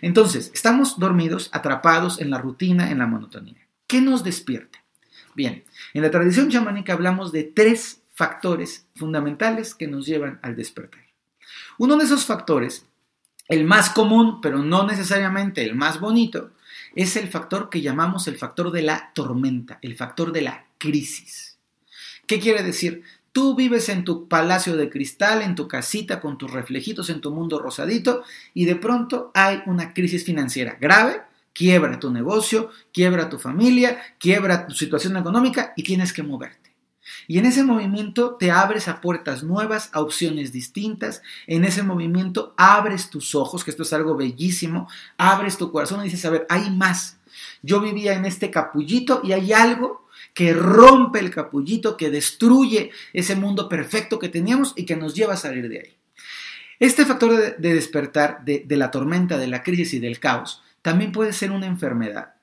Entonces, 0.02 0.50
estamos 0.52 0.98
dormidos, 0.98 1.48
atrapados 1.52 2.20
en 2.20 2.30
la 2.30 2.38
rutina, 2.38 2.90
en 2.90 2.98
la 2.98 3.06
monotonía. 3.06 3.65
¿Qué 3.86 4.00
nos 4.00 4.24
despierta? 4.24 4.82
Bien, 5.34 5.64
en 5.94 6.02
la 6.02 6.10
tradición 6.10 6.50
chamánica 6.50 6.92
hablamos 6.92 7.32
de 7.32 7.44
tres 7.44 8.02
factores 8.14 8.86
fundamentales 8.96 9.74
que 9.74 9.86
nos 9.86 10.06
llevan 10.06 10.40
al 10.42 10.56
despertar. 10.56 11.02
Uno 11.78 11.96
de 11.96 12.04
esos 12.04 12.24
factores 12.24 12.86
el 13.48 13.64
más 13.64 13.90
común, 13.90 14.40
pero 14.40 14.58
no 14.58 14.86
necesariamente 14.86 15.62
el 15.62 15.74
más 15.74 16.00
bonito, 16.00 16.50
es 16.94 17.16
el 17.16 17.28
factor 17.28 17.70
que 17.70 17.80
llamamos 17.80 18.26
el 18.26 18.38
factor 18.38 18.72
de 18.72 18.82
la 18.82 19.12
tormenta, 19.14 19.78
el 19.82 19.96
factor 19.96 20.32
de 20.32 20.42
la 20.42 20.66
crisis. 20.78 21.58
¿Qué 22.26 22.40
quiere 22.40 22.62
decir? 22.62 23.02
Tú 23.32 23.54
vives 23.54 23.88
en 23.88 24.04
tu 24.04 24.28
palacio 24.28 24.76
de 24.76 24.88
cristal, 24.88 25.42
en 25.42 25.54
tu 25.54 25.68
casita, 25.68 26.20
con 26.20 26.38
tus 26.38 26.50
reflejitos, 26.50 27.10
en 27.10 27.20
tu 27.20 27.30
mundo 27.32 27.58
rosadito, 27.58 28.24
y 28.54 28.64
de 28.64 28.76
pronto 28.76 29.30
hay 29.34 29.62
una 29.66 29.92
crisis 29.92 30.24
financiera 30.24 30.78
grave, 30.80 31.20
quiebra 31.56 31.98
tu 31.98 32.10
negocio, 32.10 32.70
quiebra 32.92 33.30
tu 33.30 33.38
familia, 33.38 33.98
quiebra 34.18 34.66
tu 34.66 34.74
situación 34.74 35.16
económica 35.16 35.72
y 35.74 35.84
tienes 35.84 36.12
que 36.12 36.22
moverte. 36.22 36.76
Y 37.26 37.38
en 37.38 37.46
ese 37.46 37.64
movimiento 37.64 38.34
te 38.34 38.50
abres 38.50 38.88
a 38.88 39.00
puertas 39.00 39.42
nuevas, 39.42 39.88
a 39.94 40.02
opciones 40.02 40.52
distintas. 40.52 41.22
En 41.46 41.64
ese 41.64 41.82
movimiento 41.82 42.52
abres 42.58 43.08
tus 43.08 43.34
ojos, 43.34 43.64
que 43.64 43.70
esto 43.70 43.84
es 43.84 43.92
algo 43.94 44.16
bellísimo, 44.16 44.86
abres 45.16 45.56
tu 45.56 45.72
corazón 45.72 46.00
y 46.00 46.04
dices, 46.04 46.26
a 46.26 46.30
ver, 46.30 46.46
hay 46.50 46.70
más. 46.70 47.16
Yo 47.62 47.80
vivía 47.80 48.12
en 48.12 48.26
este 48.26 48.50
capullito 48.50 49.22
y 49.24 49.32
hay 49.32 49.54
algo 49.54 50.08
que 50.34 50.52
rompe 50.52 51.20
el 51.20 51.30
capullito, 51.30 51.96
que 51.96 52.10
destruye 52.10 52.90
ese 53.14 53.34
mundo 53.34 53.70
perfecto 53.70 54.18
que 54.18 54.28
teníamos 54.28 54.74
y 54.76 54.84
que 54.84 54.96
nos 54.96 55.14
lleva 55.14 55.34
a 55.34 55.38
salir 55.38 55.70
de 55.70 55.78
ahí. 55.78 55.96
Este 56.78 57.06
factor 57.06 57.56
de, 57.56 57.74
despertar 57.74 58.44
de, 58.44 58.66
la 58.76 58.90
tormenta, 58.90 59.38
de 59.38 59.46
la 59.46 59.62
crisis 59.62 59.94
y 59.94 60.00
del 60.00 60.20
caos 60.20 60.62
también 60.86 61.10
puede 61.10 61.32
ser 61.32 61.50
una 61.50 61.66
enfermedad. 61.66 62.34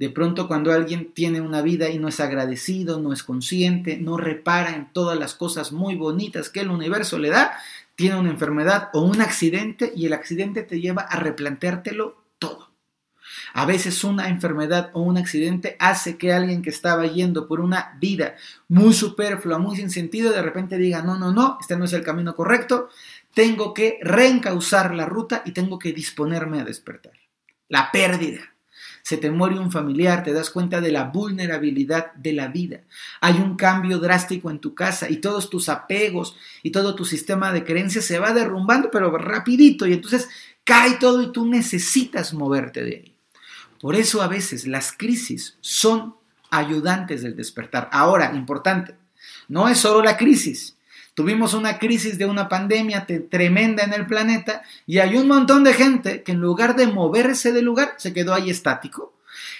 De 0.00 0.10
pronto 0.10 0.48
cuando 0.48 0.72
alguien 0.72 1.12
tiene 1.14 1.40
una 1.40 1.62
vida 1.62 1.90
y 1.90 2.00
no 2.00 2.08
es 2.08 2.18
agradecido, 2.18 2.98
no 2.98 3.12
es 3.12 3.22
consciente, 3.22 3.98
no 3.98 4.16
repara 4.16 4.74
en 4.74 4.92
todas 4.92 5.16
las 5.16 5.36
cosas 5.36 5.70
muy 5.70 5.94
bonitas 5.94 6.50
que 6.50 6.58
el 6.58 6.70
universo 6.70 7.20
le 7.20 7.28
da, 7.28 7.56
tiene 7.94 8.18
una 8.18 8.30
enfermedad 8.30 8.90
o 8.94 9.02
un 9.02 9.20
accidente 9.20 9.92
y 9.94 10.06
el 10.06 10.12
accidente 10.12 10.64
te 10.64 10.80
lleva 10.80 11.02
a 11.02 11.20
replanteártelo 11.20 12.20
todo. 12.40 12.72
A 13.52 13.64
veces 13.64 14.02
una 14.02 14.28
enfermedad 14.28 14.90
o 14.94 15.02
un 15.02 15.16
accidente 15.16 15.76
hace 15.78 16.18
que 16.18 16.32
alguien 16.32 16.62
que 16.62 16.70
estaba 16.70 17.06
yendo 17.06 17.46
por 17.46 17.60
una 17.60 17.96
vida 18.00 18.34
muy 18.66 18.92
superflua, 18.92 19.58
muy 19.58 19.76
sin 19.76 19.90
sentido, 19.90 20.32
de 20.32 20.42
repente 20.42 20.78
diga, 20.78 21.00
no, 21.02 21.16
no, 21.16 21.32
no, 21.32 21.58
este 21.60 21.76
no 21.76 21.84
es 21.84 21.92
el 21.92 22.02
camino 22.02 22.34
correcto, 22.34 22.88
tengo 23.34 23.72
que 23.72 24.00
reencauzar 24.02 24.92
la 24.96 25.06
ruta 25.06 25.44
y 25.46 25.52
tengo 25.52 25.78
que 25.78 25.92
disponerme 25.92 26.60
a 26.60 26.64
despertar. 26.64 27.23
La 27.68 27.90
pérdida 27.90 28.54
se 29.04 29.18
te 29.18 29.30
muere 29.30 29.58
un 29.58 29.70
familiar, 29.70 30.24
te 30.24 30.32
das 30.32 30.48
cuenta 30.48 30.80
de 30.80 30.90
la 30.90 31.04
vulnerabilidad 31.04 32.14
de 32.14 32.32
la 32.32 32.48
vida. 32.48 32.80
Hay 33.20 33.34
un 33.34 33.54
cambio 33.54 33.98
drástico 33.98 34.50
en 34.50 34.60
tu 34.60 34.74
casa 34.74 35.10
y 35.10 35.18
todos 35.18 35.50
tus 35.50 35.68
apegos 35.68 36.36
y 36.62 36.70
todo 36.70 36.94
tu 36.94 37.04
sistema 37.04 37.52
de 37.52 37.64
creencias 37.64 38.06
se 38.06 38.18
va 38.18 38.32
derrumbando, 38.32 38.90
pero 38.90 39.14
rapidito, 39.18 39.86
y 39.86 39.92
entonces 39.92 40.30
cae 40.64 40.94
todo 40.94 41.22
y 41.22 41.32
tú 41.32 41.44
necesitas 41.44 42.32
moverte 42.32 42.82
de 42.82 42.96
ahí. 42.96 43.14
Por 43.78 43.94
eso 43.94 44.22
a 44.22 44.28
veces 44.28 44.66
las 44.66 44.92
crisis 44.92 45.58
son 45.60 46.16
ayudantes 46.50 47.22
del 47.22 47.36
despertar. 47.36 47.90
Ahora, 47.92 48.32
importante, 48.34 48.96
no 49.48 49.68
es 49.68 49.76
solo 49.76 50.02
la 50.02 50.16
crisis. 50.16 50.78
Tuvimos 51.14 51.54
una 51.54 51.78
crisis 51.78 52.18
de 52.18 52.26
una 52.26 52.48
pandemia 52.48 53.06
tremenda 53.30 53.84
en 53.84 53.92
el 53.92 54.06
planeta 54.06 54.62
y 54.84 54.98
hay 54.98 55.16
un 55.16 55.28
montón 55.28 55.62
de 55.62 55.72
gente 55.72 56.22
que 56.24 56.32
en 56.32 56.40
lugar 56.40 56.74
de 56.74 56.88
moverse 56.88 57.52
del 57.52 57.64
lugar 57.64 57.94
se 57.98 58.12
quedó 58.12 58.34
ahí 58.34 58.50
estático. 58.50 59.14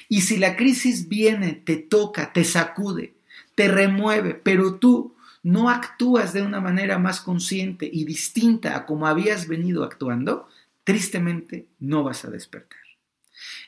Y 0.09 0.23
si 0.23 0.37
la 0.37 0.57
crisis 0.57 1.09
viene, 1.09 1.53
te 1.53 1.77
toca, 1.77 2.33
te 2.33 2.43
sacude, 2.45 3.15
te 3.55 3.69
remueve, 3.69 4.35
pero 4.35 4.75
tú 4.75 5.15
no 5.45 5.71
actúas 5.71 6.33
de 6.33 6.43
una 6.43 6.61
manera 6.61 6.99
más 6.99 7.21
consciente 7.21 7.89
y 7.91 8.05
distinta 8.05 8.77
a 8.77 8.85
como 8.85 9.07
habías 9.07 9.47
venido 9.47 9.85
actuando, 9.85 10.49
tristemente 10.83 11.67
no 11.79 12.03
vas 12.03 12.25
a 12.25 12.31
despertar. 12.31 12.81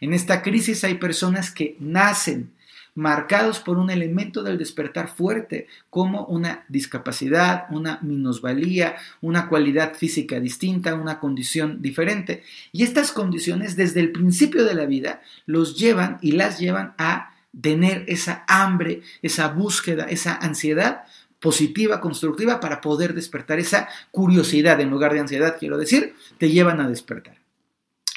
En 0.00 0.12
esta 0.12 0.42
crisis 0.42 0.82
hay 0.84 0.94
personas 0.94 1.50
que 1.52 1.76
nacen 1.78 2.52
marcados 2.96 3.60
por 3.60 3.78
un 3.78 3.90
elemento 3.90 4.42
del 4.42 4.58
despertar 4.58 5.08
fuerte, 5.08 5.68
como 5.90 6.24
una 6.24 6.64
discapacidad, 6.68 7.66
una 7.70 8.00
minusvalía, 8.02 8.96
una 9.20 9.48
cualidad 9.48 9.94
física 9.94 10.40
distinta, 10.40 10.94
una 10.94 11.20
condición 11.20 11.80
diferente. 11.80 12.42
Y 12.72 12.82
estas 12.82 13.12
condiciones 13.12 13.76
desde 13.76 14.00
el 14.00 14.10
principio 14.10 14.64
de 14.64 14.74
la 14.74 14.86
vida 14.86 15.22
los 15.44 15.78
llevan 15.78 16.18
y 16.22 16.32
las 16.32 16.58
llevan 16.58 16.94
a 16.98 17.34
tener 17.60 18.04
esa 18.08 18.44
hambre, 18.48 19.02
esa 19.22 19.48
búsqueda, 19.48 20.04
esa 20.04 20.34
ansiedad 20.34 21.04
positiva, 21.38 22.00
constructiva, 22.00 22.60
para 22.60 22.80
poder 22.80 23.14
despertar 23.14 23.58
esa 23.58 23.88
curiosidad 24.10 24.80
en 24.80 24.90
lugar 24.90 25.12
de 25.12 25.20
ansiedad, 25.20 25.56
quiero 25.58 25.76
decir, 25.76 26.14
te 26.38 26.50
llevan 26.50 26.80
a 26.80 26.88
despertar. 26.88 27.36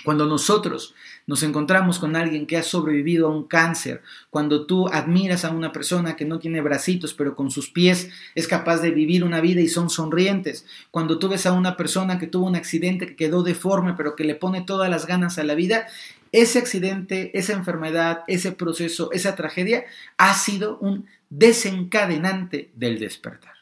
Cuando 0.06 0.26
nosotros 0.26 0.96
nos 1.28 1.44
encontramos 1.44 2.00
con 2.00 2.16
alguien 2.16 2.48
que 2.48 2.58
ha 2.58 2.64
sobrevivido 2.64 3.28
a 3.28 3.36
un 3.36 3.48
cáncer, 3.48 4.02
cuando 4.30 4.66
tú 4.66 4.88
admiras 4.88 5.44
a 5.44 5.52
una 5.52 5.72
persona 5.72 6.16
que 6.16 6.26
no 6.26 6.40
tiene 6.40 6.62
bracitos, 6.62 7.14
pero 7.14 7.36
con 7.36 7.52
sus 7.52 7.70
pies 7.70 8.10
es 8.34 8.48
capaz 8.48 8.78
de 8.78 8.92
vivir 8.92 9.24
una 9.24 9.42
vida 9.42 9.60
y 9.60 9.68
son 9.68 9.90
sonrientes, 9.90 10.66
cuando 10.90 11.20
tú 11.20 11.28
ves 11.28 11.46
a 11.46 11.52
una 11.52 11.76
persona 11.76 12.18
que 12.18 12.28
tuvo 12.28 12.48
un 12.48 12.56
accidente 12.56 13.08
que 13.08 13.16
quedó 13.16 13.44
deforme, 13.44 13.94
pero 13.94 14.16
que 14.16 14.24
le 14.24 14.36
pone 14.36 14.62
todas 14.62 14.90
las 14.90 15.06
ganas 15.06 15.38
a 15.38 15.44
la 15.44 15.54
vida, 15.54 15.88
ese 16.32 16.60
accidente, 16.60 17.38
esa 17.38 17.54
enfermedad, 17.54 18.24
ese 18.28 18.52
proceso, 18.52 19.12
esa 19.12 19.36
tragedia 19.36 19.86
ha 20.18 20.34
sido 20.34 20.78
un 20.80 21.08
desencadenante 21.30 22.72
del 22.76 23.00
despertar. 23.00 23.56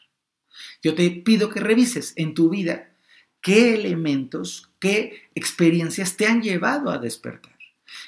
Yo 0.82 0.94
te 0.94 1.10
pido 1.10 1.50
que 1.50 1.60
revises 1.60 2.12
en 2.16 2.34
tu 2.34 2.48
vida 2.48 2.87
qué 3.40 3.74
elementos, 3.74 4.70
qué 4.78 5.28
experiencias 5.34 6.16
te 6.16 6.26
han 6.26 6.42
llevado 6.42 6.90
a 6.90 6.98
despertar. 6.98 7.56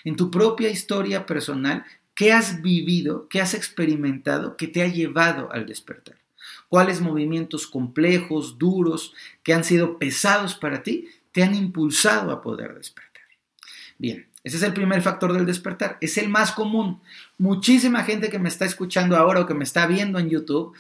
En 0.05 0.17
tu 0.17 0.31
propia 0.31 0.71
historia 0.71 1.27
personal, 1.27 1.85
¿qué 2.15 2.33
has 2.33 2.63
vivido, 2.63 3.29
qué 3.29 3.41
has 3.41 3.55
experimentado 3.55 4.57
que 4.57 4.69
te 4.69 4.83
ha 4.83 4.89
llevado 4.89 5.53
al 5.53 5.67
despertar? 5.67 6.17
¿Cuáles 6.69 7.01
movimientos 7.01 7.67
complejos, 7.67 8.59
duros, 8.59 9.15
que 9.43 9.55
han 9.55 9.65
sido 9.65 9.99
pesados 9.99 10.55
para 10.55 10.83
ti, 10.83 11.09
te 11.33 11.43
han 11.43 11.55
impulsado 11.55 12.31
a 12.31 12.43
poder 12.43 12.75
despertar? 12.75 13.11
Bien, 13.99 14.27
ese 14.43 14.57
es 14.57 14.63
el 14.63 14.73
primer 14.73 15.03
factor 15.03 15.33
del 15.33 15.47
despertar. 15.47 15.99
Es 16.01 16.17
el 16.17 16.29
más 16.29 16.53
común. 16.53 17.01
Muchísima 17.37 18.05
gente 18.05 18.31
que 18.31 18.39
me 18.39 18.49
está 18.49 18.65
escuchando 18.65 19.17
ahora 19.17 19.41
o 19.41 19.47
que 19.47 19.55
me 19.55 19.65
está 19.65 19.87
viendo 19.87 20.19
en 20.19 20.31
YouTube 20.31 20.75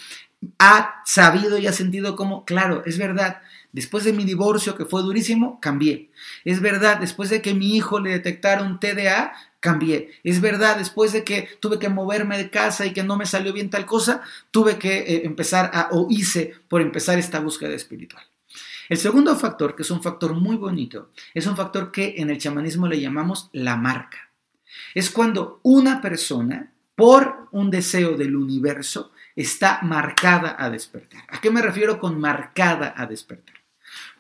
ha 0.59 1.02
sabido 1.04 1.59
y 1.59 1.66
ha 1.66 1.73
sentido 1.73 2.16
como, 2.16 2.47
claro, 2.47 2.83
es 2.87 2.97
verdad, 2.97 3.42
después 3.73 4.05
de 4.05 4.12
mi 4.12 4.25
divorcio 4.25 4.77
que 4.77 4.85
fue 4.85 5.03
durísimo, 5.03 5.61
cambié. 5.61 6.11
Es 6.45 6.61
verdad, 6.61 6.99
después 6.99 7.31
de 7.31 7.43
que 7.43 7.55
mi 7.55 7.77
hijo 7.77 8.00
le 8.00 8.11
detectaron 8.11 8.81
TDA, 8.81 9.33
cambié. 9.61 10.11
Es 10.25 10.41
verdad, 10.41 10.77
después 10.79 11.12
de 11.12 11.25
que 11.25 11.49
tuve 11.61 11.79
que 11.79 11.89
moverme 11.89 12.39
de 12.39 12.50
casa 12.50 12.87
y 12.87 12.93
que 12.93 13.03
no 13.03 13.17
me 13.17 13.27
salió 13.27 13.53
bien 13.53 13.71
tal 13.71 13.87
cosa, 13.87 14.23
tuve 14.50 14.79
que 14.79 14.99
eh, 14.99 15.23
empezar 15.25 15.71
a, 15.75 15.89
o 15.93 16.07
hice 16.11 16.55
por 16.69 16.81
empezar 16.81 17.19
esta 17.19 17.41
búsqueda 17.41 17.75
espiritual. 17.75 18.25
El 18.89 18.97
segundo 18.97 19.37
factor, 19.37 19.77
que 19.77 19.83
es 19.83 19.91
un 19.91 20.03
factor 20.03 20.35
muy 20.35 20.57
bonito, 20.57 21.11
es 21.33 21.47
un 21.47 21.57
factor 21.57 21.93
que 21.93 22.17
en 22.19 22.29
el 22.29 22.39
chamanismo 22.39 22.89
le 22.89 23.00
llamamos 23.00 23.49
la 23.53 23.77
marca. 23.77 24.31
Es 24.95 25.11
cuando 25.11 25.61
una 25.62 26.00
persona, 26.00 26.73
por 26.97 27.49
un 27.53 27.71
deseo 27.71 28.17
del 28.17 28.35
universo, 28.35 29.12
está 29.37 29.81
marcada 29.83 30.57
a 30.59 30.71
despertar. 30.71 31.23
¿A 31.29 31.41
qué 31.41 31.50
me 31.50 31.62
refiero 31.62 32.00
con 32.00 32.19
marcada 32.19 32.93
a 32.97 33.07
despertar? 33.07 33.60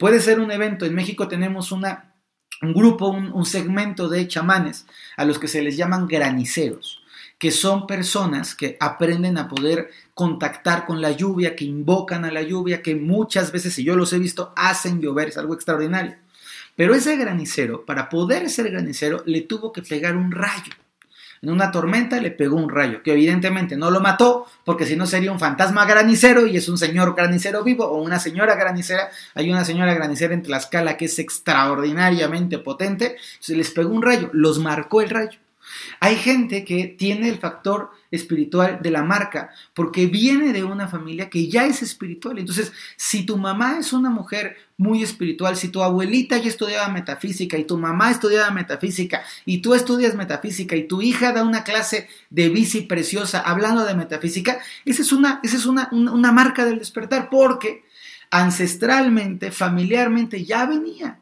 Puede 0.00 0.20
ser 0.20 0.40
un 0.40 0.50
evento, 0.50 0.86
en 0.86 0.94
México 0.94 1.28
tenemos 1.28 1.72
un 1.72 1.84
grupo, 2.62 3.08
un, 3.08 3.30
un 3.32 3.44
segmento 3.44 4.08
de 4.08 4.26
chamanes 4.26 4.86
a 5.18 5.26
los 5.26 5.38
que 5.38 5.46
se 5.46 5.60
les 5.60 5.76
llaman 5.76 6.08
graniceros 6.08 7.02
que 7.38 7.50
son 7.50 7.86
personas 7.86 8.54
que 8.54 8.76
aprenden 8.80 9.38
a 9.38 9.48
poder 9.48 9.90
contactar 10.12 10.84
con 10.84 11.00
la 11.00 11.10
lluvia, 11.10 11.56
que 11.56 11.64
invocan 11.64 12.26
a 12.26 12.30
la 12.30 12.42
lluvia, 12.42 12.82
que 12.82 12.94
muchas 12.94 13.50
veces, 13.50 13.72
si 13.72 13.82
yo 13.82 13.96
los 13.96 14.12
he 14.12 14.18
visto, 14.18 14.52
hacen 14.56 15.00
llover, 15.00 15.28
es 15.28 15.38
algo 15.38 15.54
extraordinario. 15.54 16.16
Pero 16.76 16.94
ese 16.94 17.16
granicero, 17.16 17.86
para 17.86 18.10
poder 18.10 18.50
ser 18.50 18.70
granicero, 18.70 19.22
le 19.24 19.40
tuvo 19.40 19.72
que 19.72 19.80
pegar 19.80 20.16
un 20.16 20.32
rayo. 20.32 20.72
En 21.42 21.48
una 21.48 21.70
tormenta 21.70 22.20
le 22.20 22.30
pegó 22.30 22.56
un 22.56 22.68
rayo, 22.68 23.02
que 23.02 23.12
evidentemente 23.12 23.74
no 23.74 23.90
lo 23.90 24.00
mató, 24.00 24.46
porque 24.62 24.84
si 24.84 24.94
no 24.94 25.06
sería 25.06 25.32
un 25.32 25.40
fantasma 25.40 25.86
granicero 25.86 26.46
y 26.46 26.58
es 26.58 26.68
un 26.68 26.76
señor 26.76 27.14
granicero 27.14 27.64
vivo 27.64 27.86
o 27.86 28.02
una 28.02 28.18
señora 28.18 28.56
granicera. 28.56 29.08
Hay 29.34 29.50
una 29.50 29.64
señora 29.64 29.94
granicera 29.94 30.34
en 30.34 30.42
Tlaxcala 30.42 30.98
que 30.98 31.06
es 31.06 31.18
extraordinariamente 31.18 32.58
potente. 32.58 33.16
Se 33.38 33.56
les 33.56 33.70
pegó 33.70 33.90
un 33.94 34.02
rayo, 34.02 34.28
los 34.34 34.58
marcó 34.58 35.00
el 35.00 35.08
rayo. 35.08 35.38
Hay 36.00 36.16
gente 36.16 36.64
que 36.64 36.86
tiene 36.86 37.28
el 37.28 37.38
factor 37.38 37.90
espiritual 38.10 38.80
de 38.82 38.90
la 38.90 39.02
marca 39.02 39.50
porque 39.74 40.06
viene 40.06 40.52
de 40.52 40.64
una 40.64 40.88
familia 40.88 41.30
que 41.30 41.48
ya 41.48 41.66
es 41.66 41.82
espiritual. 41.82 42.38
Entonces, 42.38 42.72
si 42.96 43.24
tu 43.24 43.36
mamá 43.36 43.78
es 43.78 43.92
una 43.92 44.10
mujer 44.10 44.56
muy 44.76 45.02
espiritual, 45.02 45.56
si 45.56 45.68
tu 45.68 45.82
abuelita 45.82 46.38
ya 46.38 46.48
estudiaba 46.48 46.88
metafísica 46.88 47.58
y 47.58 47.64
tu 47.64 47.76
mamá 47.78 48.10
estudiaba 48.10 48.50
metafísica 48.50 49.22
y 49.44 49.58
tú 49.58 49.74
estudias 49.74 50.14
metafísica 50.14 50.76
y 50.76 50.88
tu 50.88 51.02
hija 51.02 51.32
da 51.32 51.44
una 51.44 51.64
clase 51.64 52.08
de 52.30 52.48
bici 52.48 52.82
preciosa 52.82 53.40
hablando 53.40 53.84
de 53.84 53.94
metafísica, 53.94 54.60
esa 54.84 55.02
es 55.02 55.12
una, 55.12 55.40
esa 55.42 55.56
es 55.56 55.66
una, 55.66 55.88
una 55.92 56.32
marca 56.32 56.64
del 56.64 56.78
despertar 56.78 57.28
porque 57.30 57.84
ancestralmente, 58.30 59.50
familiarmente 59.50 60.44
ya 60.44 60.66
venía 60.66 61.20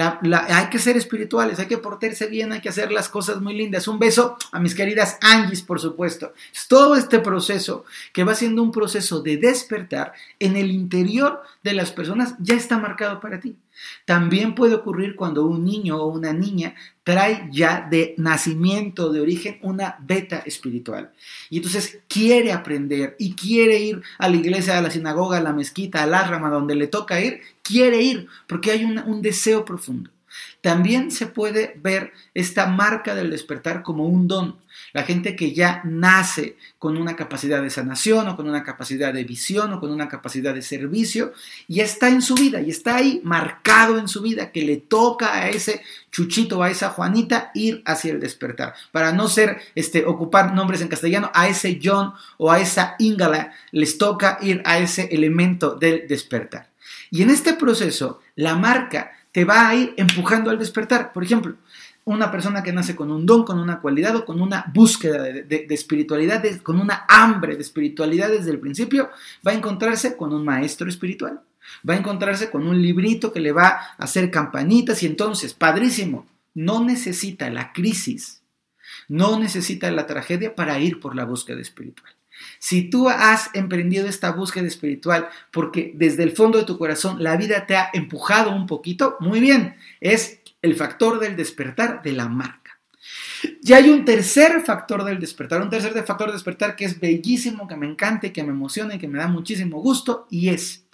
hay 0.00 0.70
que 0.70 0.78
ser 0.78 0.96
espirituales, 0.96 1.58
hay 1.58 1.66
que 1.66 1.76
portarse 1.76 2.26
bien, 2.26 2.52
hay 2.52 2.60
que 2.60 2.70
hacer 2.70 2.90
las 2.90 3.10
cosas 3.10 3.40
muy 3.40 3.54
lindas. 3.54 3.86
Un 3.88 3.98
beso 3.98 4.38
a 4.50 4.58
mis 4.58 4.74
queridas 4.74 5.18
Angis, 5.20 5.62
por 5.62 5.80
supuesto. 5.80 6.32
Todo 6.68 6.96
este 6.96 7.18
proceso 7.18 7.84
que 8.12 8.24
va 8.24 8.34
siendo 8.34 8.62
un 8.62 8.72
proceso 8.72 9.20
de 9.20 9.36
despertar 9.36 10.14
en 10.38 10.56
el 10.56 10.70
interior 10.70 11.42
de 11.62 11.74
las 11.74 11.92
personas 11.92 12.34
ya 12.38 12.54
está 12.54 12.78
marcado 12.78 13.20
para 13.20 13.38
ti. 13.38 13.56
También 14.04 14.54
puede 14.54 14.74
ocurrir 14.74 15.16
cuando 15.16 15.44
un 15.44 15.64
niño 15.64 15.96
o 15.96 16.06
una 16.06 16.32
niña 16.32 16.74
trae 17.04 17.48
ya 17.50 17.86
de 17.90 18.14
nacimiento, 18.16 19.12
de 19.12 19.20
origen, 19.20 19.58
una 19.62 19.96
beta 20.00 20.38
espiritual. 20.46 21.10
Y 21.50 21.56
entonces 21.56 21.98
quiere 22.08 22.52
aprender 22.52 23.16
y 23.18 23.34
quiere 23.34 23.78
ir 23.80 24.02
a 24.18 24.28
la 24.28 24.36
iglesia, 24.36 24.78
a 24.78 24.82
la 24.82 24.90
sinagoga, 24.90 25.38
a 25.38 25.42
la 25.42 25.52
mezquita, 25.52 26.02
a 26.02 26.06
la 26.06 26.24
rama, 26.24 26.50
donde 26.50 26.74
le 26.74 26.86
toca 26.86 27.20
ir, 27.20 27.40
quiere 27.72 28.02
ir 28.02 28.28
porque 28.46 28.70
hay 28.70 28.84
un 28.84 29.22
deseo 29.22 29.64
profundo. 29.64 30.10
También 30.60 31.10
se 31.10 31.26
puede 31.26 31.74
ver 31.82 32.12
esta 32.34 32.66
marca 32.66 33.14
del 33.14 33.30
despertar 33.30 33.82
como 33.82 34.06
un 34.06 34.28
don. 34.28 34.56
La 34.92 35.02
gente 35.02 35.36
que 35.36 35.52
ya 35.52 35.82
nace 35.84 36.56
con 36.78 36.96
una 36.96 37.16
capacidad 37.16 37.62
de 37.62 37.70
sanación 37.70 38.28
o 38.28 38.36
con 38.36 38.48
una 38.48 38.62
capacidad 38.62 39.12
de 39.12 39.24
visión 39.24 39.72
o 39.72 39.80
con 39.80 39.90
una 39.90 40.08
capacidad 40.08 40.54
de 40.54 40.62
servicio, 40.62 41.32
ya 41.68 41.84
está 41.84 42.08
en 42.08 42.22
su 42.22 42.34
vida 42.34 42.60
y 42.60 42.70
está 42.70 42.96
ahí 42.96 43.20
marcado 43.24 43.98
en 43.98 44.08
su 44.08 44.22
vida 44.22 44.52
que 44.52 44.62
le 44.62 44.76
toca 44.76 45.34
a 45.34 45.48
ese 45.48 45.82
chuchito, 46.10 46.62
a 46.62 46.70
esa 46.70 46.90
Juanita 46.90 47.50
ir 47.54 47.82
hacia 47.84 48.12
el 48.12 48.20
despertar. 48.20 48.74
Para 48.92 49.12
no 49.12 49.28
ser, 49.28 49.60
este, 49.74 50.04
ocupar 50.06 50.54
nombres 50.54 50.80
en 50.80 50.88
castellano, 50.88 51.30
a 51.34 51.48
ese 51.48 51.80
John 51.82 52.12
o 52.38 52.50
a 52.50 52.60
esa 52.60 52.96
Ingala 52.98 53.52
les 53.72 53.98
toca 53.98 54.38
ir 54.40 54.62
a 54.64 54.78
ese 54.78 55.08
elemento 55.10 55.74
del 55.74 56.06
despertar. 56.06 56.71
Y 57.10 57.22
en 57.22 57.30
este 57.30 57.54
proceso, 57.54 58.20
la 58.36 58.56
marca 58.56 59.12
te 59.32 59.44
va 59.44 59.68
a 59.68 59.74
ir 59.74 59.94
empujando 59.96 60.50
al 60.50 60.58
despertar. 60.58 61.12
Por 61.12 61.24
ejemplo, 61.24 61.56
una 62.04 62.30
persona 62.30 62.62
que 62.62 62.72
nace 62.72 62.96
con 62.96 63.10
un 63.10 63.26
don, 63.26 63.44
con 63.44 63.58
una 63.58 63.80
cualidad 63.80 64.16
o 64.16 64.24
con 64.24 64.40
una 64.40 64.70
búsqueda 64.74 65.22
de, 65.22 65.66
espiritualidad, 65.70 66.42
con 66.62 66.80
una 66.80 67.04
hambre 67.08 67.56
de 67.56 67.62
espiritualidad 67.62 68.30
desde 68.30 68.50
el 68.50 68.58
principio, 68.58 69.10
va 69.46 69.52
a 69.52 69.54
encontrarse 69.54 70.16
con 70.16 70.32
un 70.32 70.44
maestro 70.44 70.88
espiritual. 70.88 71.40
Va 71.88 71.94
a 71.94 71.98
encontrarse 71.98 72.50
con 72.50 72.66
un 72.66 72.82
librito 72.82 73.32
que 73.32 73.40
le 73.40 73.52
va 73.52 73.68
a 73.68 73.94
hacer 73.98 74.30
campanitas 74.30 75.02
y 75.02 75.06
entonces, 75.06 75.54
padrísimo, 75.54 76.26
no 76.54 76.84
necesita 76.84 77.50
la 77.50 77.72
crisis, 77.72 78.42
no 79.08 79.38
necesita 79.38 79.90
la 79.90 80.06
tragedia 80.06 80.54
para 80.54 80.78
ir 80.80 81.00
por 81.00 81.14
la 81.14 81.24
búsqueda 81.24 81.60
espiritual. 81.60 82.12
Si 82.58 82.90
tú 82.90 83.08
has 83.08 83.50
emprendido 83.54 84.06
esta 84.06 84.32
búsqueda 84.32 84.66
espiritual 84.66 85.28
porque 85.50 85.92
desde 85.94 86.22
el 86.22 86.32
fondo 86.32 86.58
de 86.58 86.64
tu 86.64 86.78
corazón 86.78 87.22
la 87.22 87.36
vida 87.36 87.66
te 87.66 87.76
ha 87.76 87.90
empujado 87.92 88.54
un 88.54 88.66
poquito, 88.66 89.16
muy 89.20 89.40
bien, 89.40 89.76
es 90.00 90.40
el 90.62 90.76
factor 90.76 91.18
del 91.18 91.36
despertar 91.36 92.02
de 92.02 92.12
la 92.12 92.28
marca. 92.28 92.78
Y 93.62 93.72
hay 93.72 93.90
un 93.90 94.04
tercer 94.04 94.62
factor 94.62 95.04
del 95.04 95.18
despertar, 95.18 95.60
un 95.60 95.70
tercer 95.70 95.92
factor 96.04 96.28
del 96.28 96.36
despertar 96.36 96.76
que 96.76 96.84
es 96.84 96.98
bellísimo, 97.00 97.66
que 97.66 97.76
me 97.76 97.86
encanta 97.86 98.32
que 98.32 98.42
me 98.42 98.50
emociona 98.50 98.94
y 98.94 98.98
que 98.98 99.08
me 99.08 99.18
da 99.18 99.26
muchísimo 99.26 99.80
gusto, 99.80 100.26
y 100.30 100.48
es 100.50 100.84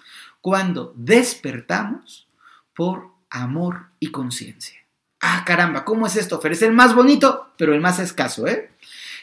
cuando 0.40 0.94
despertamos 0.96 2.28
por 2.74 3.10
amor 3.30 3.88
y 4.00 4.10
conciencia. 4.10 4.78
Ah, 5.20 5.44
caramba, 5.44 5.84
¿cómo 5.84 6.06
es 6.06 6.16
esto, 6.16 6.40
Fer? 6.40 6.52
Es 6.52 6.62
el 6.62 6.72
más 6.72 6.94
bonito, 6.94 7.52
pero 7.58 7.74
el 7.74 7.80
más 7.80 7.98
escaso, 7.98 8.46
¿eh? 8.46 8.70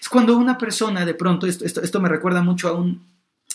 Es 0.06 0.10
cuando 0.10 0.38
una 0.38 0.56
persona 0.56 1.04
de 1.04 1.16
pronto, 1.16 1.48
esto, 1.48 1.66
esto, 1.66 2.00
me 2.00 2.10
recuerda 2.10 2.44
mucho 2.44 2.68
a 2.68 2.74
un, 2.74 3.04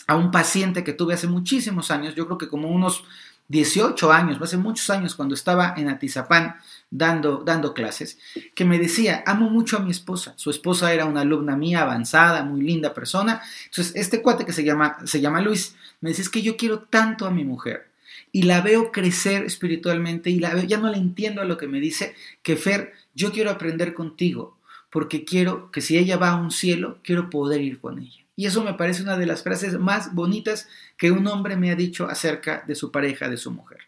a 0.08 0.16
un 0.16 0.32
paciente 0.32 0.82
que 0.82 0.92
tuve 0.92 1.14
hace 1.14 1.28
muchísimos 1.28 1.92
años, 1.92 2.16
yo 2.16 2.26
creo 2.26 2.38
que 2.38 2.48
como 2.48 2.70
unos 2.70 3.04
18 3.46 4.10
años, 4.10 4.36
hace 4.42 4.56
muchos 4.56 4.90
años 4.90 5.14
cuando 5.14 5.36
estaba 5.36 5.74
en 5.76 5.88
Atizapán 5.88 6.56
dando, 6.90 7.44
dando 7.44 7.72
clases, 7.72 8.18
que 8.56 8.64
me 8.64 8.80
decía, 8.80 9.22
amo 9.28 9.48
mucho 9.48 9.76
a 9.76 9.80
mi 9.80 9.92
esposa. 9.92 10.34
Su 10.34 10.50
esposa 10.50 10.92
era 10.92 11.04
una 11.04 11.20
alumna 11.20 11.54
mía 11.54 11.82
avanzada, 11.82 12.42
muy 12.42 12.62
linda 12.62 12.94
persona. 12.94 13.40
Entonces, 13.66 13.94
este 13.94 14.20
cuate 14.20 14.44
que 14.44 14.52
se 14.52 14.64
llama, 14.64 14.98
se 15.04 15.20
llama 15.20 15.40
Luis, 15.40 15.76
me 16.00 16.08
dice, 16.08 16.22
es 16.22 16.30
que 16.30 16.42
yo 16.42 16.56
quiero 16.56 16.80
tanto 16.80 17.26
a 17.26 17.30
mi 17.30 17.44
mujer 17.44 17.92
y 18.32 18.42
la 18.42 18.60
veo 18.60 18.90
crecer 18.90 19.44
espiritualmente 19.44 20.30
y 20.30 20.40
la 20.40 20.52
veo, 20.52 20.64
ya 20.64 20.78
no 20.78 20.90
le 20.90 20.98
entiendo 20.98 21.42
a 21.42 21.44
lo 21.44 21.56
que 21.56 21.68
me 21.68 21.78
dice, 21.78 22.16
que 22.42 22.56
Fer, 22.56 22.92
yo 23.14 23.30
quiero 23.30 23.52
aprender 23.52 23.94
contigo 23.94 24.58
porque 24.90 25.24
quiero 25.24 25.70
que 25.70 25.80
si 25.80 25.96
ella 25.96 26.16
va 26.16 26.30
a 26.30 26.36
un 26.36 26.50
cielo, 26.50 26.98
quiero 27.02 27.30
poder 27.30 27.60
ir 27.60 27.80
con 27.80 27.98
ella. 27.98 28.24
Y 28.36 28.46
eso 28.46 28.64
me 28.64 28.74
parece 28.74 29.02
una 29.02 29.18
de 29.18 29.26
las 29.26 29.42
frases 29.42 29.78
más 29.78 30.14
bonitas 30.14 30.68
que 30.96 31.10
un 31.10 31.26
hombre 31.26 31.56
me 31.56 31.70
ha 31.70 31.76
dicho 31.76 32.08
acerca 32.08 32.64
de 32.66 32.74
su 32.74 32.90
pareja, 32.90 33.28
de 33.28 33.36
su 33.36 33.50
mujer. 33.50 33.80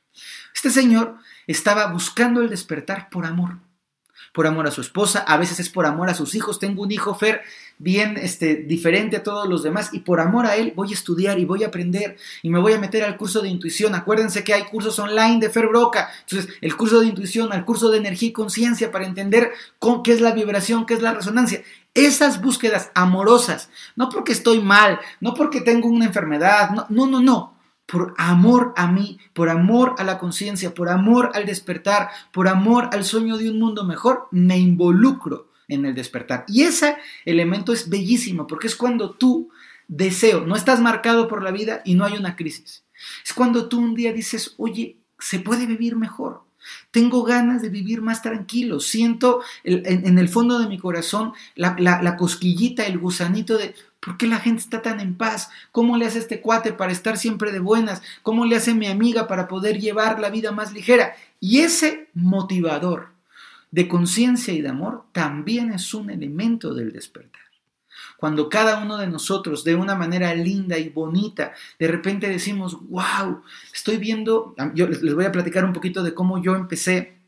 Este 0.54 0.70
señor 0.70 1.16
estaba 1.46 1.86
buscando 1.86 2.42
el 2.42 2.50
despertar 2.50 3.08
por 3.10 3.24
amor 3.24 3.58
por 4.33 4.46
amor 4.46 4.66
a 4.66 4.70
su 4.70 4.81
esposa, 4.81 5.20
a 5.20 5.37
veces 5.37 5.61
es 5.61 5.68
por 5.68 5.87
amor 5.87 6.09
a 6.09 6.14
sus 6.14 6.35
hijos. 6.35 6.59
Tengo 6.59 6.83
un 6.83 6.90
hijo, 6.90 7.14
Fer, 7.14 7.42
bien 7.79 8.16
este, 8.16 8.57
diferente 8.57 9.16
a 9.16 9.22
todos 9.22 9.48
los 9.48 9.62
demás 9.62 9.90
y 9.92 10.01
por 10.01 10.20
amor 10.20 10.46
a 10.46 10.57
él 10.57 10.72
voy 10.77 10.90
a 10.90 10.94
estudiar 10.94 11.38
y 11.38 11.44
voy 11.44 11.64
a 11.64 11.68
aprender 11.68 12.16
y 12.42 12.51
me 12.51 12.61
voy 12.61 12.72
a 12.72 12.79
meter 12.79 13.03
al 13.03 13.16
curso 13.16 13.40
de 13.40 13.48
intuición. 13.48 13.94
Acuérdense 13.94 14.44
que 14.44 14.55
hay 14.55 14.64
cursos 14.64 14.98
online 14.98 15.40
de 15.40 15.51
Fer 15.51 15.66
Broca. 15.66 16.11
Entonces, 16.20 16.55
el 16.61 16.77
curso 16.77 17.01
de 17.01 17.07
intuición, 17.07 17.53
al 17.53 17.64
curso 17.64 17.90
de 17.90 17.98
energía 17.98 18.29
y 18.29 18.33
conciencia 18.33 18.90
para 18.90 19.07
entender 19.07 19.53
qué 20.05 20.12
es 20.12 20.20
la 20.20 20.33
vibración, 20.33 20.87
qué 20.87 20.94
es 20.94 21.03
la 21.03 21.12
resonancia. 21.12 21.62
Esas 21.94 22.40
búsquedas 22.40 22.90
amorosas, 22.94 23.68
no 23.96 24.09
porque 24.09 24.33
estoy 24.33 24.61
mal, 24.61 24.98
no 25.20 25.35
porque 25.35 25.61
tengo 25.61 25.88
una 25.88 26.07
enfermedad, 26.07 26.70
no, 26.88 27.07
no, 27.07 27.20
no 27.20 27.51
por 27.92 28.14
amor 28.16 28.72
a 28.74 28.90
mí, 28.90 29.18
por 29.35 29.50
amor 29.50 29.96
a 29.98 30.05
la 30.05 30.18
conciencia, 30.18 30.72
por 30.72 30.88
amor 30.88 31.31
al 31.35 31.44
despertar, 31.44 32.09
por 32.33 32.48
amor 32.48 32.88
al 32.90 33.05
sueño 33.05 33.37
de 33.37 33.50
un 33.50 33.59
mundo 33.59 33.85
mejor, 33.85 34.28
me 34.31 34.59
involucro 34.59 35.50
en 35.68 35.85
el 35.85 35.94
despertar. 35.94 36.46
Y 36.48 36.62
ese 36.62 36.96
elemento 37.26 37.70
es 37.70 37.90
bellísimo, 37.90 38.46
porque 38.46 38.66
es 38.66 38.76
cuando 38.76 39.11
tú 39.11 39.50
deseo, 39.88 40.46
no 40.46 40.57
estás 40.57 40.81
marcado 40.81 41.28
por 41.28 41.42
la 41.42 41.50
vida 41.50 41.83
y 41.85 41.94
no 41.94 42.07
hay 42.07 42.14
una 42.14 42.35
crisis. 42.35 42.83
Es 43.22 43.35
cuando 43.35 43.68
tú 43.68 43.78
un 43.78 43.94
día 43.94 44.14
dices, 44.14 44.55
oye, 44.57 44.96
se 45.18 45.40
puede 45.40 45.66
vivir 45.66 45.94
mejor. 45.96 46.44
Tengo 46.92 47.24
ganas 47.24 47.61
de 47.61 47.68
vivir 47.68 48.00
más 48.00 48.22
tranquilo. 48.22 48.81
Siento 48.81 49.42
en, 49.64 50.16
el 50.18 50.28
fondo 50.31 50.59
de 50.61 50.66
mi 50.66 50.78
corazón 50.78 51.35
la, 51.57 51.76
la 51.78 52.16
cosquillita, 52.16 52.87
el 52.87 52.96
gusanito 52.96 53.59
de, 53.59 53.74
¿Por 54.04 54.16
qué 54.16 54.26
la 54.26 54.40
gente 54.40 54.62
está 54.62 54.82
tan 54.82 54.98
en 54.98 55.14
paz? 55.14 55.48
¿Cómo 55.70 55.96
le 55.96 56.06
hace 56.06 56.18
este 56.18 56.40
cuate 56.40 56.72
para 56.72 56.90
estar 56.90 57.16
siempre 57.16 57.52
de 57.52 57.60
buenas? 57.60 58.02
¿Cómo 58.24 58.44
le 58.44 58.56
hace 58.56 58.74
mi 58.74 58.88
amiga 58.88 59.28
para 59.28 59.46
poder 59.46 59.78
llevar 59.78 60.18
la 60.18 60.28
vida 60.28 60.50
más 60.50 60.72
ligera? 60.72 61.14
Y 61.38 61.60
ese 61.60 62.08
motivador 62.12 63.10
de 63.70 63.86
conciencia 63.86 64.52
y 64.52 64.60
de 64.60 64.70
amor 64.70 65.04
también 65.12 65.72
es 65.72 65.94
un 65.94 66.10
elemento 66.10 66.74
del 66.74 66.92
despertar. 66.92 67.42
Cuando 68.16 68.48
cada 68.48 68.82
uno 68.82 68.98
de 68.98 69.06
nosotros, 69.06 69.62
de 69.62 69.76
una 69.76 69.94
manera 69.94 70.34
linda 70.34 70.78
y 70.78 70.88
bonita, 70.88 71.52
de 71.78 71.86
repente 71.86 72.28
decimos, 72.28 72.76
wow, 72.88 73.42
estoy 73.72 73.98
viendo, 73.98 74.56
yo 74.74 74.88
les 74.88 75.14
voy 75.14 75.26
a 75.26 75.32
platicar 75.32 75.64
un 75.64 75.72
poquito 75.72 76.02
de 76.02 76.12
cómo 76.12 76.42
yo 76.42 76.56
empecé 76.56 77.21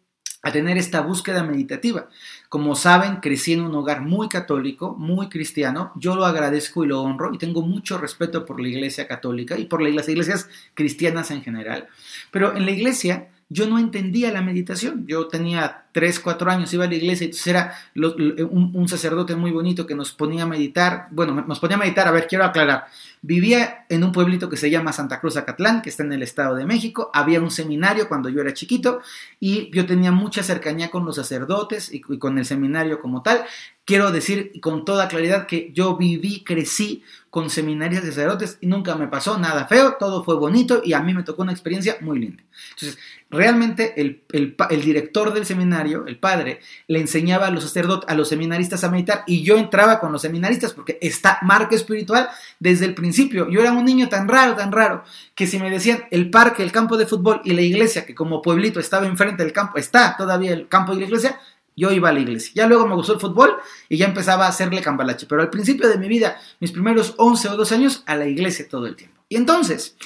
a 0.44 0.52
tener 0.52 0.76
esta 0.76 1.00
búsqueda 1.00 1.42
meditativa. 1.42 2.08
Como 2.48 2.76
saben, 2.76 3.16
crecí 3.16 3.54
en 3.54 3.62
un 3.62 3.74
hogar 3.74 4.02
muy 4.02 4.28
católico, 4.28 4.94
muy 4.94 5.28
cristiano. 5.28 5.92
Yo 5.96 6.14
lo 6.14 6.26
agradezco 6.26 6.84
y 6.84 6.88
lo 6.88 7.02
honro 7.02 7.32
y 7.34 7.38
tengo 7.38 7.62
mucho 7.62 7.98
respeto 7.98 8.44
por 8.44 8.60
la 8.60 8.68
iglesia 8.68 9.08
católica 9.08 9.58
y 9.58 9.64
por 9.64 9.82
las 9.82 10.08
iglesias 10.08 10.48
cristianas 10.74 11.30
en 11.30 11.42
general. 11.42 11.88
Pero 12.30 12.54
en 12.56 12.66
la 12.66 12.72
iglesia 12.72 13.28
yo 13.48 13.66
no 13.66 13.78
entendía 13.78 14.32
la 14.32 14.42
meditación. 14.42 15.06
Yo 15.06 15.28
tenía 15.28 15.84
3, 15.92 16.20
4 16.20 16.50
años, 16.50 16.72
iba 16.74 16.84
a 16.84 16.88
la 16.88 16.94
iglesia 16.94 17.24
y 17.24 17.26
entonces 17.28 17.46
era 17.46 17.74
un, 17.94 18.70
un, 18.74 18.88
sacerdote 18.88 19.36
muy 19.36 19.50
bonito 19.50 19.86
que 19.86 19.94
nos 19.94 20.12
ponía 20.12 20.42
a 20.42 20.46
meditar. 20.46 21.08
Bueno, 21.10 21.44
nos 21.46 21.60
ponía 21.60 21.76
a 21.76 21.80
meditar, 21.80 22.08
a 22.08 22.10
ver, 22.10 22.26
quiero 22.26 22.44
aclarar. 22.44 22.86
Vivía 23.26 23.86
en 23.88 24.04
un 24.04 24.12
pueblito 24.12 24.50
que 24.50 24.58
se 24.58 24.68
llama 24.68 24.92
Santa 24.92 25.18
Cruz 25.18 25.38
Acatlán, 25.38 25.80
que 25.80 25.88
está 25.88 26.02
en 26.02 26.12
el 26.12 26.22
Estado 26.22 26.56
de 26.56 26.66
México. 26.66 27.10
Había 27.14 27.40
un 27.40 27.50
seminario 27.50 28.06
cuando 28.06 28.28
yo 28.28 28.42
era 28.42 28.52
chiquito 28.52 29.00
y 29.40 29.70
yo 29.74 29.86
tenía 29.86 30.12
mucha 30.12 30.42
cercanía 30.42 30.90
con 30.90 31.06
los 31.06 31.16
sacerdotes 31.16 31.90
y, 31.90 32.00
con 32.00 32.36
el 32.36 32.44
seminario 32.44 33.00
como 33.00 33.22
tal. 33.22 33.42
Quiero 33.86 34.12
decir 34.12 34.52
con 34.60 34.84
toda 34.84 35.08
claridad 35.08 35.46
que 35.46 35.70
yo 35.72 35.96
viví, 35.96 36.44
crecí 36.44 37.02
con 37.28 37.50
seminarios 37.50 38.02
de 38.02 38.10
sacerdotes 38.10 38.58
y 38.60 38.66
nunca 38.66 38.94
me 38.94 39.08
pasó 39.08 39.38
nada 39.38 39.66
feo, 39.66 39.96
todo 39.98 40.22
fue 40.24 40.36
bonito 40.36 40.82
y 40.84 40.92
a 40.92 41.00
mí 41.00 41.12
me 41.12 41.22
tocó 41.22 41.42
una 41.42 41.52
experiencia 41.52 41.96
muy 42.00 42.18
linda. 42.18 42.42
Entonces, 42.70 42.98
realmente 43.28 44.00
el, 44.00 44.22
el 44.32 44.82
director 44.82 45.34
del 45.34 45.44
seminario, 45.44 46.06
el 46.06 46.18
padre, 46.18 46.60
le 46.86 47.00
enseñaba 47.00 47.48
a 47.48 47.50
los 47.50 47.64
sacerdotes, 47.64 48.08
a 48.08 48.14
los 48.14 48.28
seminaristas 48.28 48.84
a 48.84 48.90
meditar 48.90 49.24
y 49.26 49.42
yo 49.42 49.58
entraba 49.58 50.00
con 50.00 50.12
los 50.12 50.22
seminaristas 50.22 50.72
porque 50.72 50.98
está 51.02 51.38
marca 51.42 51.74
espiritual 51.74 52.28
desde 52.60 52.86
el 52.86 52.94
principio 52.94 53.13
yo 53.30 53.60
era 53.60 53.72
un 53.72 53.84
niño 53.84 54.08
tan 54.08 54.28
raro, 54.28 54.54
tan 54.54 54.72
raro, 54.72 55.04
que 55.34 55.46
si 55.46 55.58
me 55.58 55.70
decían 55.70 56.04
el 56.10 56.30
parque, 56.30 56.62
el 56.62 56.72
campo 56.72 56.96
de 56.96 57.06
fútbol 57.06 57.40
y 57.44 57.52
la 57.52 57.62
iglesia, 57.62 58.04
que 58.04 58.14
como 58.14 58.42
pueblito 58.42 58.80
estaba 58.80 59.06
enfrente 59.06 59.42
del 59.42 59.52
campo, 59.52 59.78
está 59.78 60.16
todavía 60.16 60.52
el 60.52 60.68
campo 60.68 60.92
y 60.92 60.98
la 60.98 61.04
iglesia, 61.04 61.40
yo 61.76 61.90
iba 61.90 62.08
a 62.08 62.12
la 62.12 62.20
iglesia. 62.20 62.52
Ya 62.54 62.66
luego 62.66 62.86
me 62.86 62.94
gustó 62.94 63.14
el 63.14 63.20
fútbol 63.20 63.56
y 63.88 63.96
ya 63.96 64.06
empezaba 64.06 64.46
a 64.46 64.48
hacerle 64.48 64.80
cambalache. 64.80 65.26
Pero 65.26 65.42
al 65.42 65.50
principio 65.50 65.88
de 65.88 65.98
mi 65.98 66.08
vida, 66.08 66.40
mis 66.60 66.70
primeros 66.70 67.14
11 67.16 67.48
o 67.48 67.56
12 67.56 67.74
años, 67.74 68.02
a 68.06 68.16
la 68.16 68.26
iglesia 68.26 68.68
todo 68.68 68.86
el 68.86 68.94
tiempo. 68.94 69.20
Y 69.28 69.36
entonces, 69.36 69.96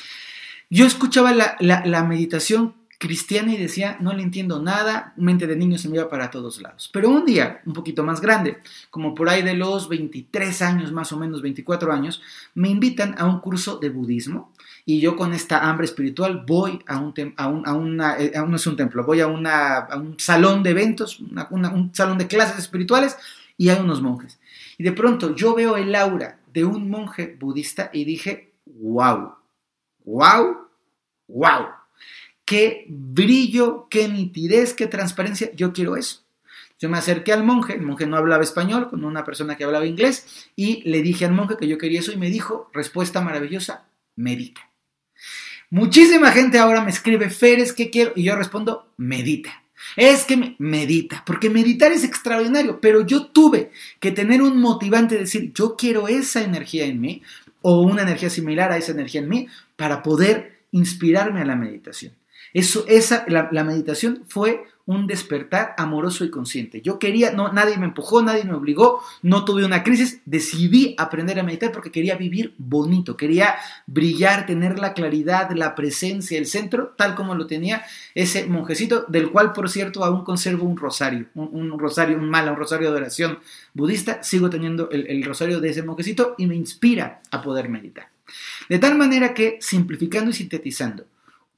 yo 0.71 0.87
escuchaba 0.87 1.33
la, 1.33 1.57
la 1.61 2.05
meditación 2.05 2.75
cristiana 2.99 3.55
y 3.55 3.57
decía, 3.57 3.97
no 4.01 4.13
le 4.13 4.25
entiendo 4.25 4.61
nada, 4.61 5.15
mente 5.17 5.47
de 5.47 5.57
niño 5.57 5.79
se 5.79 5.89
me 5.89 5.97
iba 5.97 6.11
para 6.11 6.31
todos 6.31 6.61
lados. 6.61 6.91
Pero 6.93 7.09
un 7.09 7.25
día, 7.25 7.63
un 7.65 7.73
poquito 7.73 8.03
más 8.03 8.21
grande, 8.21 8.59
como 8.91 9.15
por 9.15 9.29
ahí 9.29 9.43
de 9.43 9.55
los 9.55 9.89
23 9.89 10.63
años, 10.63 10.93
más 10.93 11.13
o 11.13 11.17
menos 11.17 11.41
24 11.41 11.93
años, 11.93 12.21
me 12.55 12.69
invitan 12.69 13.15
a 13.17 13.25
un 13.25 13.39
curso 13.39 13.79
de 13.79 13.91
budismo 13.91 14.53
y 14.85 15.01
yo 15.01 15.17
con 15.17 15.33
esta 15.33 15.69
hambre 15.69 15.85
espiritual 15.85 16.45
voy 16.45 16.81
a 16.87 16.99
un, 16.99 17.15
a 17.37 17.45
a 17.45 17.75
una, 17.75 18.19
eh, 18.19 18.33
no 18.47 18.57
es 18.57 18.67
un 18.67 18.77
templo, 18.77 19.05
voy 19.05 19.21
a, 19.21 19.29
una, 19.29 19.87
un 19.95 20.19
salón 20.19 20.65
de 20.65 20.71
eventos, 20.71 21.21
un 21.51 21.91
salón 21.95 22.19
de 22.19 22.27
clases 22.27 22.59
espirituales 22.59 23.17
y 23.57 23.69
hay 23.69 23.81
unos 23.81 24.03
monjes. 24.03 24.41
Y 24.77 24.83
de 24.83 24.93
pronto 24.93 25.37
yo 25.37 25.55
veo 25.55 25.77
el 25.77 25.95
aura 25.95 26.41
de 26.53 26.65
un 26.65 26.91
monje 26.91 27.37
budista 27.39 27.91
y 27.93 28.05
dije, 28.05 28.55
wow, 28.67 29.35
wow, 30.05 30.57
wow 31.29 31.78
qué 32.49 32.87
brillo, 32.89 33.89
qué 33.91 34.09
nitidez, 34.09 34.73
qué 34.73 34.87
transparencia, 34.87 35.51
yo 35.55 35.75
quiero 35.75 35.97
eso. 35.97 36.25
Yo 36.81 36.89
me 36.89 36.97
acerqué 36.97 37.33
al 37.33 37.45
monje, 37.45 37.75
el 37.75 37.83
monje 37.83 38.07
no 38.07 38.17
hablaba 38.17 38.43
español, 38.43 38.89
con 38.89 39.05
una 39.05 39.23
persona 39.23 39.57
que 39.57 39.65
hablaba 39.65 39.85
inglés, 39.85 40.47
y 40.57 40.83
le 40.89 41.03
dije 41.03 41.27
al 41.27 41.33
monje 41.33 41.59
que 41.59 41.69
yo 41.69 41.77
quería 41.77 42.01
eso 42.01 42.11
y 42.11 42.17
me 42.17 42.31
dijo, 42.31 42.71
respuesta 42.73 43.21
maravillosa, 43.21 43.89
medita. 44.17 44.63
Muchísima 45.69 46.33
gente 46.33 46.59
ahora 46.59 46.83
me 46.83 46.91
escribe, 46.91 47.29
Feres, 47.29 47.75
¿qué 47.75 47.91
quiero? 47.91 48.13
Y 48.17 48.23
yo 48.23 48.35
respondo, 48.35 48.95
medita. 48.97 49.65
Es 49.95 50.25
que 50.25 50.57
medita, 50.59 51.25
porque 51.27 51.51
meditar 51.51 51.93
es 51.93 52.03
extraordinario, 52.03 52.81
pero 52.81 53.05
yo 53.05 53.27
tuve 53.27 53.73
que 54.01 54.11
tener 54.11 54.41
un 54.41 54.59
motivante 54.59 55.17
de 55.17 55.23
decir, 55.23 55.53
yo 55.53 55.77
quiero 55.77 56.09
esa 56.09 56.43
energía 56.43 56.87
en 56.87 56.99
mí, 56.99 57.23
o 57.61 57.83
una 57.83 58.03
energía 58.03 58.31
similar 58.31 58.73
a 58.73 58.79
esa 58.79 58.93
energía 58.93 59.21
en 59.21 59.29
mí, 59.29 59.49
para 59.77 60.03
poder 60.03 60.63
inspirarme 60.71 61.43
a 61.43 61.45
la 61.45 61.57
meditación. 61.57 62.15
Eso, 62.55 62.85
esa, 62.89 63.25
la, 63.29 63.65
meditación 63.65 64.25
fue 64.29 64.65
un 64.87 65.07
despertar 65.07 65.75
amoroso 65.77 66.25
y 66.25 66.31
consciente. 66.31 66.81
Yo 66.81 66.99
quería, 66.99 67.33
no, 67.33 67.53
nadie 67.53 67.77
me 67.77 67.85
empujó, 67.85 68.23
nadie 68.23 68.45
me 68.45 68.55
obligó, 68.55 69.03
no 69.21 69.45
tuve 69.45 69.67
una 69.67 69.83
crisis, 69.83 70.23
decidí 70.25 70.95
aprender 70.97 71.39
a 71.39 71.43
meditar 71.43 71.73
porque 71.73 71.91
quería 71.91 72.17
vivir 72.17 72.55
bonito, 72.57 73.17
quería 73.17 73.57
brillar, 73.87 74.47
tener 74.47 74.79
la 74.79 74.95
claridad, 74.95 75.51
la 75.51 75.75
presencia, 75.75 76.39
el 76.39 76.47
centro, 76.47 76.95
tal 76.97 77.15
como 77.15 77.35
lo 77.35 77.47
tenía 77.47 77.85
ese 78.15 78.47
monjecito, 78.47 79.05
del 79.09 79.31
cual, 79.31 79.53
por 79.53 79.69
cierto, 79.69 80.05
aún 80.05 80.25
conservo 80.25 80.65
un 80.65 80.79
rosario, 80.79 81.27
un, 81.35 81.79
rosario, 81.79 82.17
un 82.17 82.31
mala, 82.31 82.53
un 82.53 82.59
rosario 82.59 82.91
de 82.91 82.97
oración 82.97 83.41
budista, 83.75 84.23
sigo 84.23 84.49
teniendo 84.49 84.89
el, 84.91 85.07
el 85.07 85.23
rosario 85.23 85.61
de 85.61 85.69
ese 85.69 85.83
monjecito 85.83 86.35
y 86.39 86.47
me 86.47 86.57
inspira 86.57 87.21
a 87.31 87.43
poder 87.43 87.69
meditar. 87.69 88.09
De 88.69 88.79
tal 88.79 88.97
manera 88.97 89.35
que, 89.35 89.59
simplificando 89.61 90.31
y 90.31 90.35
sintetizando, 90.35 91.05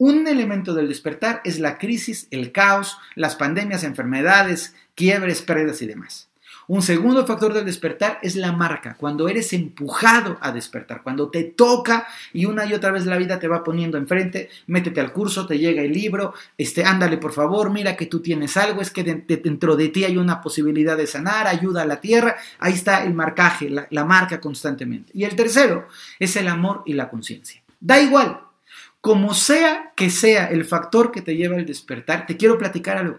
un 0.01 0.27
elemento 0.27 0.73
del 0.73 0.89
despertar 0.89 1.43
es 1.45 1.59
la 1.59 1.77
crisis, 1.77 2.27
el 2.31 2.53
caos, 2.53 2.97
las 3.17 3.37
pandemias, 3.37 3.85
enfermedades, 3.85 4.75
quiebres, 4.95 5.43
pérdidas 5.43 5.83
y 5.83 5.87
demás. 5.87 6.31
Un 6.69 6.81
segundo 6.81 7.27
factor 7.27 7.53
del 7.53 7.67
despertar 7.67 8.19
es 8.23 8.35
la 8.35 8.53
marca, 8.53 8.97
cuando 8.99 9.29
eres 9.29 9.53
empujado 9.53 10.39
a 10.41 10.53
despertar, 10.53 11.03
cuando 11.03 11.29
te 11.29 11.45
toca 11.45 12.07
y 12.33 12.47
una 12.47 12.65
y 12.65 12.73
otra 12.73 12.93
vez 12.93 13.05
la 13.05 13.19
vida 13.19 13.39
te 13.39 13.47
va 13.47 13.63
poniendo 13.63 13.99
enfrente, 13.99 14.49
métete 14.69 15.01
al 15.01 15.13
curso, 15.13 15.47
te 15.47 15.59
llega 15.59 15.83
el 15.83 15.93
libro, 15.93 16.33
este, 16.57 16.83
ándale 16.83 17.19
por 17.19 17.33
favor, 17.33 17.69
mira 17.69 17.95
que 17.95 18.07
tú 18.07 18.21
tienes 18.21 18.57
algo, 18.57 18.81
es 18.81 18.91
que 18.91 19.05
dentro 19.05 19.77
de 19.77 19.91
ti 19.91 20.05
hay 20.05 20.17
una 20.17 20.41
posibilidad 20.41 20.97
de 20.97 21.07
sanar, 21.07 21.47
ayuda 21.47 21.83
a 21.83 21.87
la 21.87 22.01
tierra, 22.01 22.37
ahí 22.59 22.73
está 22.73 23.05
el 23.05 23.13
marcaje, 23.13 23.69
la 23.69 24.05
marca 24.07 24.41
constantemente. 24.41 25.13
Y 25.15 25.25
el 25.25 25.37
tercero 25.37 25.89
es 26.19 26.37
el 26.37 26.49
amor 26.49 26.85
y 26.87 26.95
la 26.95 27.11
conciencia. 27.11 27.61
Da 27.81 28.01
igual, 28.01 28.41
como 29.01 29.35
sea 29.35 29.93
que 29.97 30.11
sea 30.11 30.47
el 30.47 30.65
factor 30.65 31.11
que 31.11 31.23
te 31.23 31.37
lleva 31.37 31.57
al 31.57 31.67
despertar, 31.67 32.27
te 32.27 32.37
quiero 32.37 32.59
platicar 32.59 32.99
algo. 32.99 33.19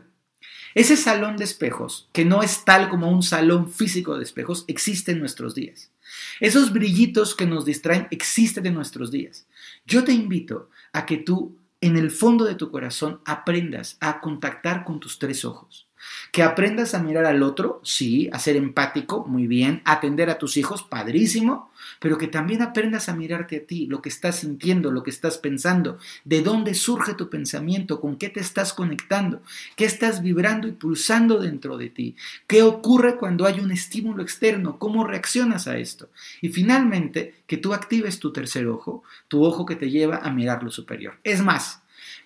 Ese 0.74 0.96
salón 0.96 1.38
de 1.38 1.44
espejos, 1.44 2.08
que 2.14 2.24
no 2.24 2.44
es 2.44 2.64
tal 2.64 2.88
como 2.90 3.10
un 3.10 3.24
salón 3.24 3.70
físico 3.70 4.18
de 4.18 4.24
espejos, 4.24 4.64
existe 4.68 5.12
en 5.12 5.20
nuestros 5.20 5.54
días. 5.54 5.92
Esos 6.40 6.72
brillitos 6.72 7.36
que 7.36 7.46
nos 7.46 7.66
distraen 7.66 8.08
existen 8.12 8.66
en 8.66 8.76
nuestros 8.76 9.12
días. 9.12 9.48
Yo 9.86 10.04
te 10.04 10.14
invito 10.14 10.70
a 10.94 11.06
que 11.06 11.18
tú, 11.18 11.58
en 11.82 11.98
el 11.98 12.12
fondo 12.12 12.46
de 12.46 12.56
tu 12.56 12.72
corazón, 12.72 13.22
aprendas 13.26 13.98
a 14.00 14.22
contactar 14.22 14.86
con 14.86 15.00
tus 15.00 15.20
tres 15.20 15.44
ojos. 15.44 15.88
Que 16.32 16.44
aprendas 16.44 16.94
a 16.94 17.04
mirar 17.04 17.26
al 17.26 17.44
otro, 17.44 17.82
sí, 17.84 18.30
a 18.32 18.40
ser 18.40 18.56
empático, 18.56 19.26
muy 19.26 19.48
bien, 19.48 19.82
atender 19.86 20.30
a 20.30 20.38
tus 20.38 20.58
hijos, 20.58 20.84
padrísimo, 20.84 21.72
pero 22.00 22.18
que 22.18 22.28
también 22.28 22.62
aprendas 22.62 23.10
a 23.10 23.16
mirarte 23.16 23.58
a 23.58 23.66
ti, 23.66 23.86
lo 23.88 24.02
que 24.02 24.10
estás 24.10 24.38
sintiendo, 24.40 24.92
lo 24.92 25.04
que 25.04 25.10
estás 25.10 25.38
pensando, 25.38 25.98
de 26.24 26.42
dónde 26.42 26.74
surge 26.74 27.14
tu 27.14 27.30
pensamiento, 27.30 28.00
con 28.00 28.18
qué 28.18 28.30
te 28.30 28.40
estás 28.40 28.74
conectando, 28.74 29.42
qué 29.76 29.86
estás 29.86 30.22
vibrando 30.22 30.68
y 30.68 30.72
pulsando 30.72 31.40
dentro 31.40 31.78
de 31.78 31.90
ti, 31.90 32.16
qué 32.48 32.64
ocurre 32.64 33.18
cuando 33.18 33.46
hay 33.46 33.60
un 33.60 33.72
estímulo 33.72 34.24
externo, 34.24 34.80
cómo 34.80 35.06
reaccionas 35.06 35.68
a 35.68 35.78
esto. 35.78 36.10
Y 36.42 36.50
finalmente, 36.50 37.36
que 37.48 37.58
tú 37.58 37.74
actives 37.74 38.20
tu 38.20 38.32
tercer 38.32 38.68
ojo, 38.68 39.04
tu 39.28 39.44
ojo 39.44 39.66
que 39.66 39.76
te 39.76 39.90
lleva 39.90 40.18
a 40.18 40.32
mirar 40.32 40.64
lo 40.64 40.72
superior. 40.72 41.20
Es 41.24 41.42
más, 41.44 41.82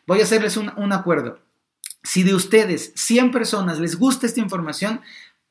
voy 0.05 0.19
a 0.19 0.23
hacerles 0.23 0.57
un, 0.57 0.71
un 0.77 0.93
acuerdo. 0.93 1.39
Si 2.05 2.21
de 2.21 2.35
ustedes 2.35 2.93
100 2.95 3.31
personas 3.31 3.79
les 3.79 3.97
gusta 3.97 4.27
esta 4.27 4.39
información, 4.39 5.01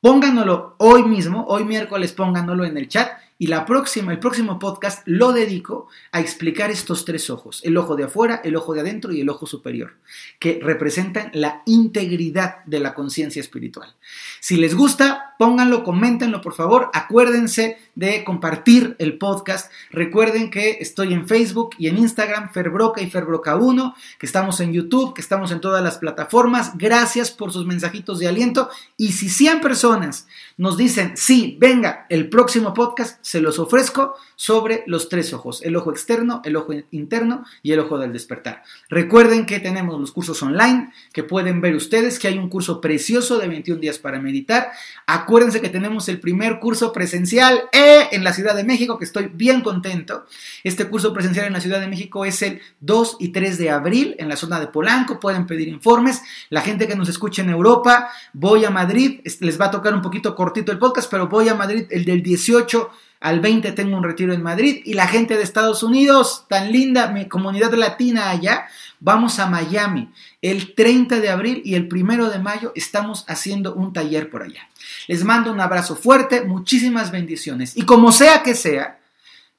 pónganlo 0.00 0.76
hoy 0.78 1.02
mismo, 1.02 1.44
hoy 1.48 1.64
miércoles 1.64 2.12
pónganlo 2.12 2.64
en 2.64 2.76
el 2.76 2.88
chat 2.88 3.10
y 3.44 3.46
la 3.46 3.66
próxima, 3.66 4.10
el 4.10 4.20
próximo 4.20 4.58
podcast 4.58 5.02
lo 5.04 5.34
dedico 5.34 5.88
a 6.12 6.20
explicar 6.20 6.70
estos 6.70 7.04
tres 7.04 7.28
ojos, 7.28 7.60
el 7.62 7.76
ojo 7.76 7.94
de 7.94 8.04
afuera, 8.04 8.40
el 8.42 8.56
ojo 8.56 8.72
de 8.72 8.80
adentro 8.80 9.12
y 9.12 9.20
el 9.20 9.28
ojo 9.28 9.46
superior, 9.46 9.98
que 10.38 10.60
representan 10.62 11.30
la 11.34 11.60
integridad 11.66 12.64
de 12.64 12.80
la 12.80 12.94
conciencia 12.94 13.40
espiritual. 13.40 13.96
Si 14.40 14.56
les 14.56 14.74
gusta, 14.74 15.34
pónganlo, 15.38 15.84
coméntenlo 15.84 16.40
por 16.40 16.54
favor, 16.54 16.88
acuérdense 16.94 17.76
de 17.94 18.24
compartir 18.24 18.96
el 18.98 19.18
podcast, 19.18 19.70
recuerden 19.90 20.50
que 20.50 20.78
estoy 20.80 21.12
en 21.12 21.28
Facebook 21.28 21.76
y 21.78 21.88
en 21.88 21.98
Instagram, 21.98 22.50
Ferbroca 22.50 23.02
y 23.02 23.10
Ferbroca1, 23.10 23.94
que 24.18 24.24
estamos 24.24 24.58
en 24.60 24.72
YouTube, 24.72 25.12
que 25.14 25.20
estamos 25.20 25.52
en 25.52 25.60
todas 25.60 25.84
las 25.84 25.98
plataformas, 25.98 26.78
gracias 26.78 27.30
por 27.30 27.52
sus 27.52 27.66
mensajitos 27.66 28.18
de 28.20 28.28
aliento. 28.28 28.70
Y 28.96 29.12
si 29.12 29.28
100 29.28 29.60
personas 29.60 30.26
nos 30.56 30.78
dicen, 30.78 31.12
sí, 31.16 31.58
venga, 31.60 32.06
el 32.08 32.30
próximo 32.30 32.72
podcast, 32.72 33.18
se 33.34 33.40
los 33.40 33.58
ofrezco 33.58 34.14
sobre 34.36 34.84
los 34.86 35.08
tres 35.08 35.32
ojos, 35.32 35.60
el 35.64 35.74
ojo 35.74 35.90
externo, 35.90 36.40
el 36.44 36.54
ojo 36.54 36.72
interno 36.92 37.44
y 37.64 37.72
el 37.72 37.80
ojo 37.80 37.98
del 37.98 38.12
despertar. 38.12 38.62
Recuerden 38.88 39.44
que 39.44 39.58
tenemos 39.58 39.98
los 39.98 40.12
cursos 40.12 40.40
online 40.44 40.92
que 41.12 41.24
pueden 41.24 41.60
ver 41.60 41.74
ustedes, 41.74 42.20
que 42.20 42.28
hay 42.28 42.38
un 42.38 42.48
curso 42.48 42.80
precioso 42.80 43.38
de 43.38 43.48
21 43.48 43.80
días 43.80 43.98
para 43.98 44.20
meditar. 44.20 44.70
Acuérdense 45.08 45.60
que 45.60 45.68
tenemos 45.68 46.08
el 46.08 46.20
primer 46.20 46.60
curso 46.60 46.92
presencial 46.92 47.64
eh, 47.72 48.06
en 48.12 48.22
la 48.22 48.32
Ciudad 48.32 48.54
de 48.54 48.62
México, 48.62 48.98
que 48.98 49.04
estoy 49.04 49.32
bien 49.34 49.62
contento. 49.62 50.26
Este 50.62 50.88
curso 50.88 51.12
presencial 51.12 51.48
en 51.48 51.54
la 51.54 51.60
Ciudad 51.60 51.80
de 51.80 51.88
México 51.88 52.24
es 52.24 52.40
el 52.42 52.60
2 52.82 53.16
y 53.18 53.30
3 53.30 53.58
de 53.58 53.70
abril 53.70 54.14
en 54.20 54.28
la 54.28 54.36
zona 54.36 54.60
de 54.60 54.68
Polanco. 54.68 55.18
Pueden 55.18 55.44
pedir 55.48 55.66
informes. 55.66 56.22
La 56.50 56.60
gente 56.60 56.86
que 56.86 56.94
nos 56.94 57.08
escucha 57.08 57.42
en 57.42 57.50
Europa, 57.50 58.10
voy 58.32 58.64
a 58.64 58.70
Madrid, 58.70 59.22
les 59.40 59.60
va 59.60 59.64
a 59.64 59.70
tocar 59.72 59.92
un 59.92 60.02
poquito 60.02 60.36
cortito 60.36 60.70
el 60.70 60.78
podcast, 60.78 61.10
pero 61.10 61.26
voy 61.26 61.48
a 61.48 61.56
Madrid 61.56 61.86
el 61.90 62.04
del 62.04 62.22
18 62.22 62.90
al 63.24 63.40
20 63.40 63.72
tengo 63.72 63.96
un 63.96 64.04
retiro 64.04 64.34
en 64.34 64.42
Madrid 64.42 64.82
y 64.84 64.92
la 64.92 65.08
gente 65.08 65.38
de 65.38 65.42
Estados 65.42 65.82
Unidos, 65.82 66.44
tan 66.46 66.70
linda, 66.70 67.10
mi 67.10 67.26
comunidad 67.26 67.72
latina 67.72 68.28
allá, 68.28 68.66
vamos 69.00 69.38
a 69.38 69.46
Miami. 69.46 70.10
El 70.42 70.74
30 70.74 71.20
de 71.20 71.30
abril 71.30 71.62
y 71.64 71.74
el 71.74 71.88
1 71.90 72.28
de 72.28 72.38
mayo 72.38 72.72
estamos 72.74 73.24
haciendo 73.26 73.74
un 73.74 73.94
taller 73.94 74.28
por 74.28 74.42
allá. 74.42 74.68
Les 75.08 75.24
mando 75.24 75.50
un 75.50 75.60
abrazo 75.60 75.96
fuerte, 75.96 76.44
muchísimas 76.44 77.10
bendiciones. 77.10 77.78
Y 77.78 77.86
como 77.86 78.12
sea 78.12 78.42
que 78.42 78.54
sea, 78.54 79.00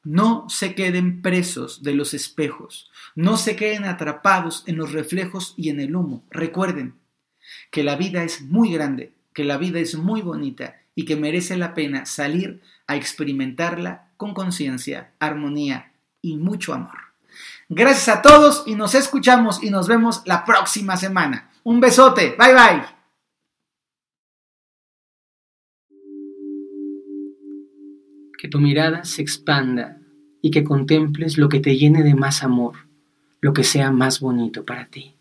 no 0.04 0.48
se 0.48 0.76
queden 0.76 1.24
presos 1.24 1.82
de 1.82 1.96
los 1.96 2.14
espejos, 2.14 2.92
no 3.16 3.36
se 3.36 3.56
queden 3.56 3.86
atrapados 3.86 4.64
en 4.68 4.78
los 4.78 4.92
reflejos 4.92 5.56
y 5.58 5.72
en 5.72 5.80
el 5.80 5.96
humo. 5.96 6.24
Recuerden 6.30 6.94
que 7.72 7.84
la 7.84 7.96
vida 7.96 8.24
es 8.24 8.42
muy 8.42 8.72
grande, 8.72 9.12
que 9.34 9.44
la 9.44 9.58
vida 9.58 9.80
es 9.80 9.96
muy 9.96 10.22
bonita 10.22 10.76
y 10.96 11.06
que 11.06 11.16
merece 11.16 11.58
la 11.58 11.74
pena 11.74 12.06
salir 12.06 12.62
a 12.88 12.96
experimentarla 12.96 14.10
con 14.18 14.34
conciencia, 14.34 15.12
armonía 15.20 15.92
y 16.22 16.38
mucho 16.38 16.74
amor. 16.74 16.98
Gracias 17.68 18.16
a 18.16 18.22
todos 18.22 18.64
y 18.66 18.76
nos 18.76 18.96
escuchamos 18.96 19.62
y 19.62 19.70
nos 19.70 19.88
vemos 19.88 20.22
la 20.26 20.46
próxima 20.46 20.98
semana. 20.98 21.52
Un 21.64 21.80
besote, 21.80 22.36
bye 22.40 22.54
bye. 22.54 22.86
Que 28.38 28.48
tu 28.48 28.60
mirada 28.60 29.04
se 29.04 29.22
expanda 29.22 29.98
y 30.42 30.52
que 30.52 30.64
contemples 30.64 31.38
lo 31.38 31.50
que 31.50 31.60
te 31.60 31.76
llene 31.76 32.04
de 32.04 32.14
más 32.14 32.44
amor, 32.44 32.76
lo 33.42 33.52
que 33.54 33.64
sea 33.64 33.92
más 33.92 34.20
bonito 34.20 34.64
para 34.64 34.86
ti. 34.86 35.15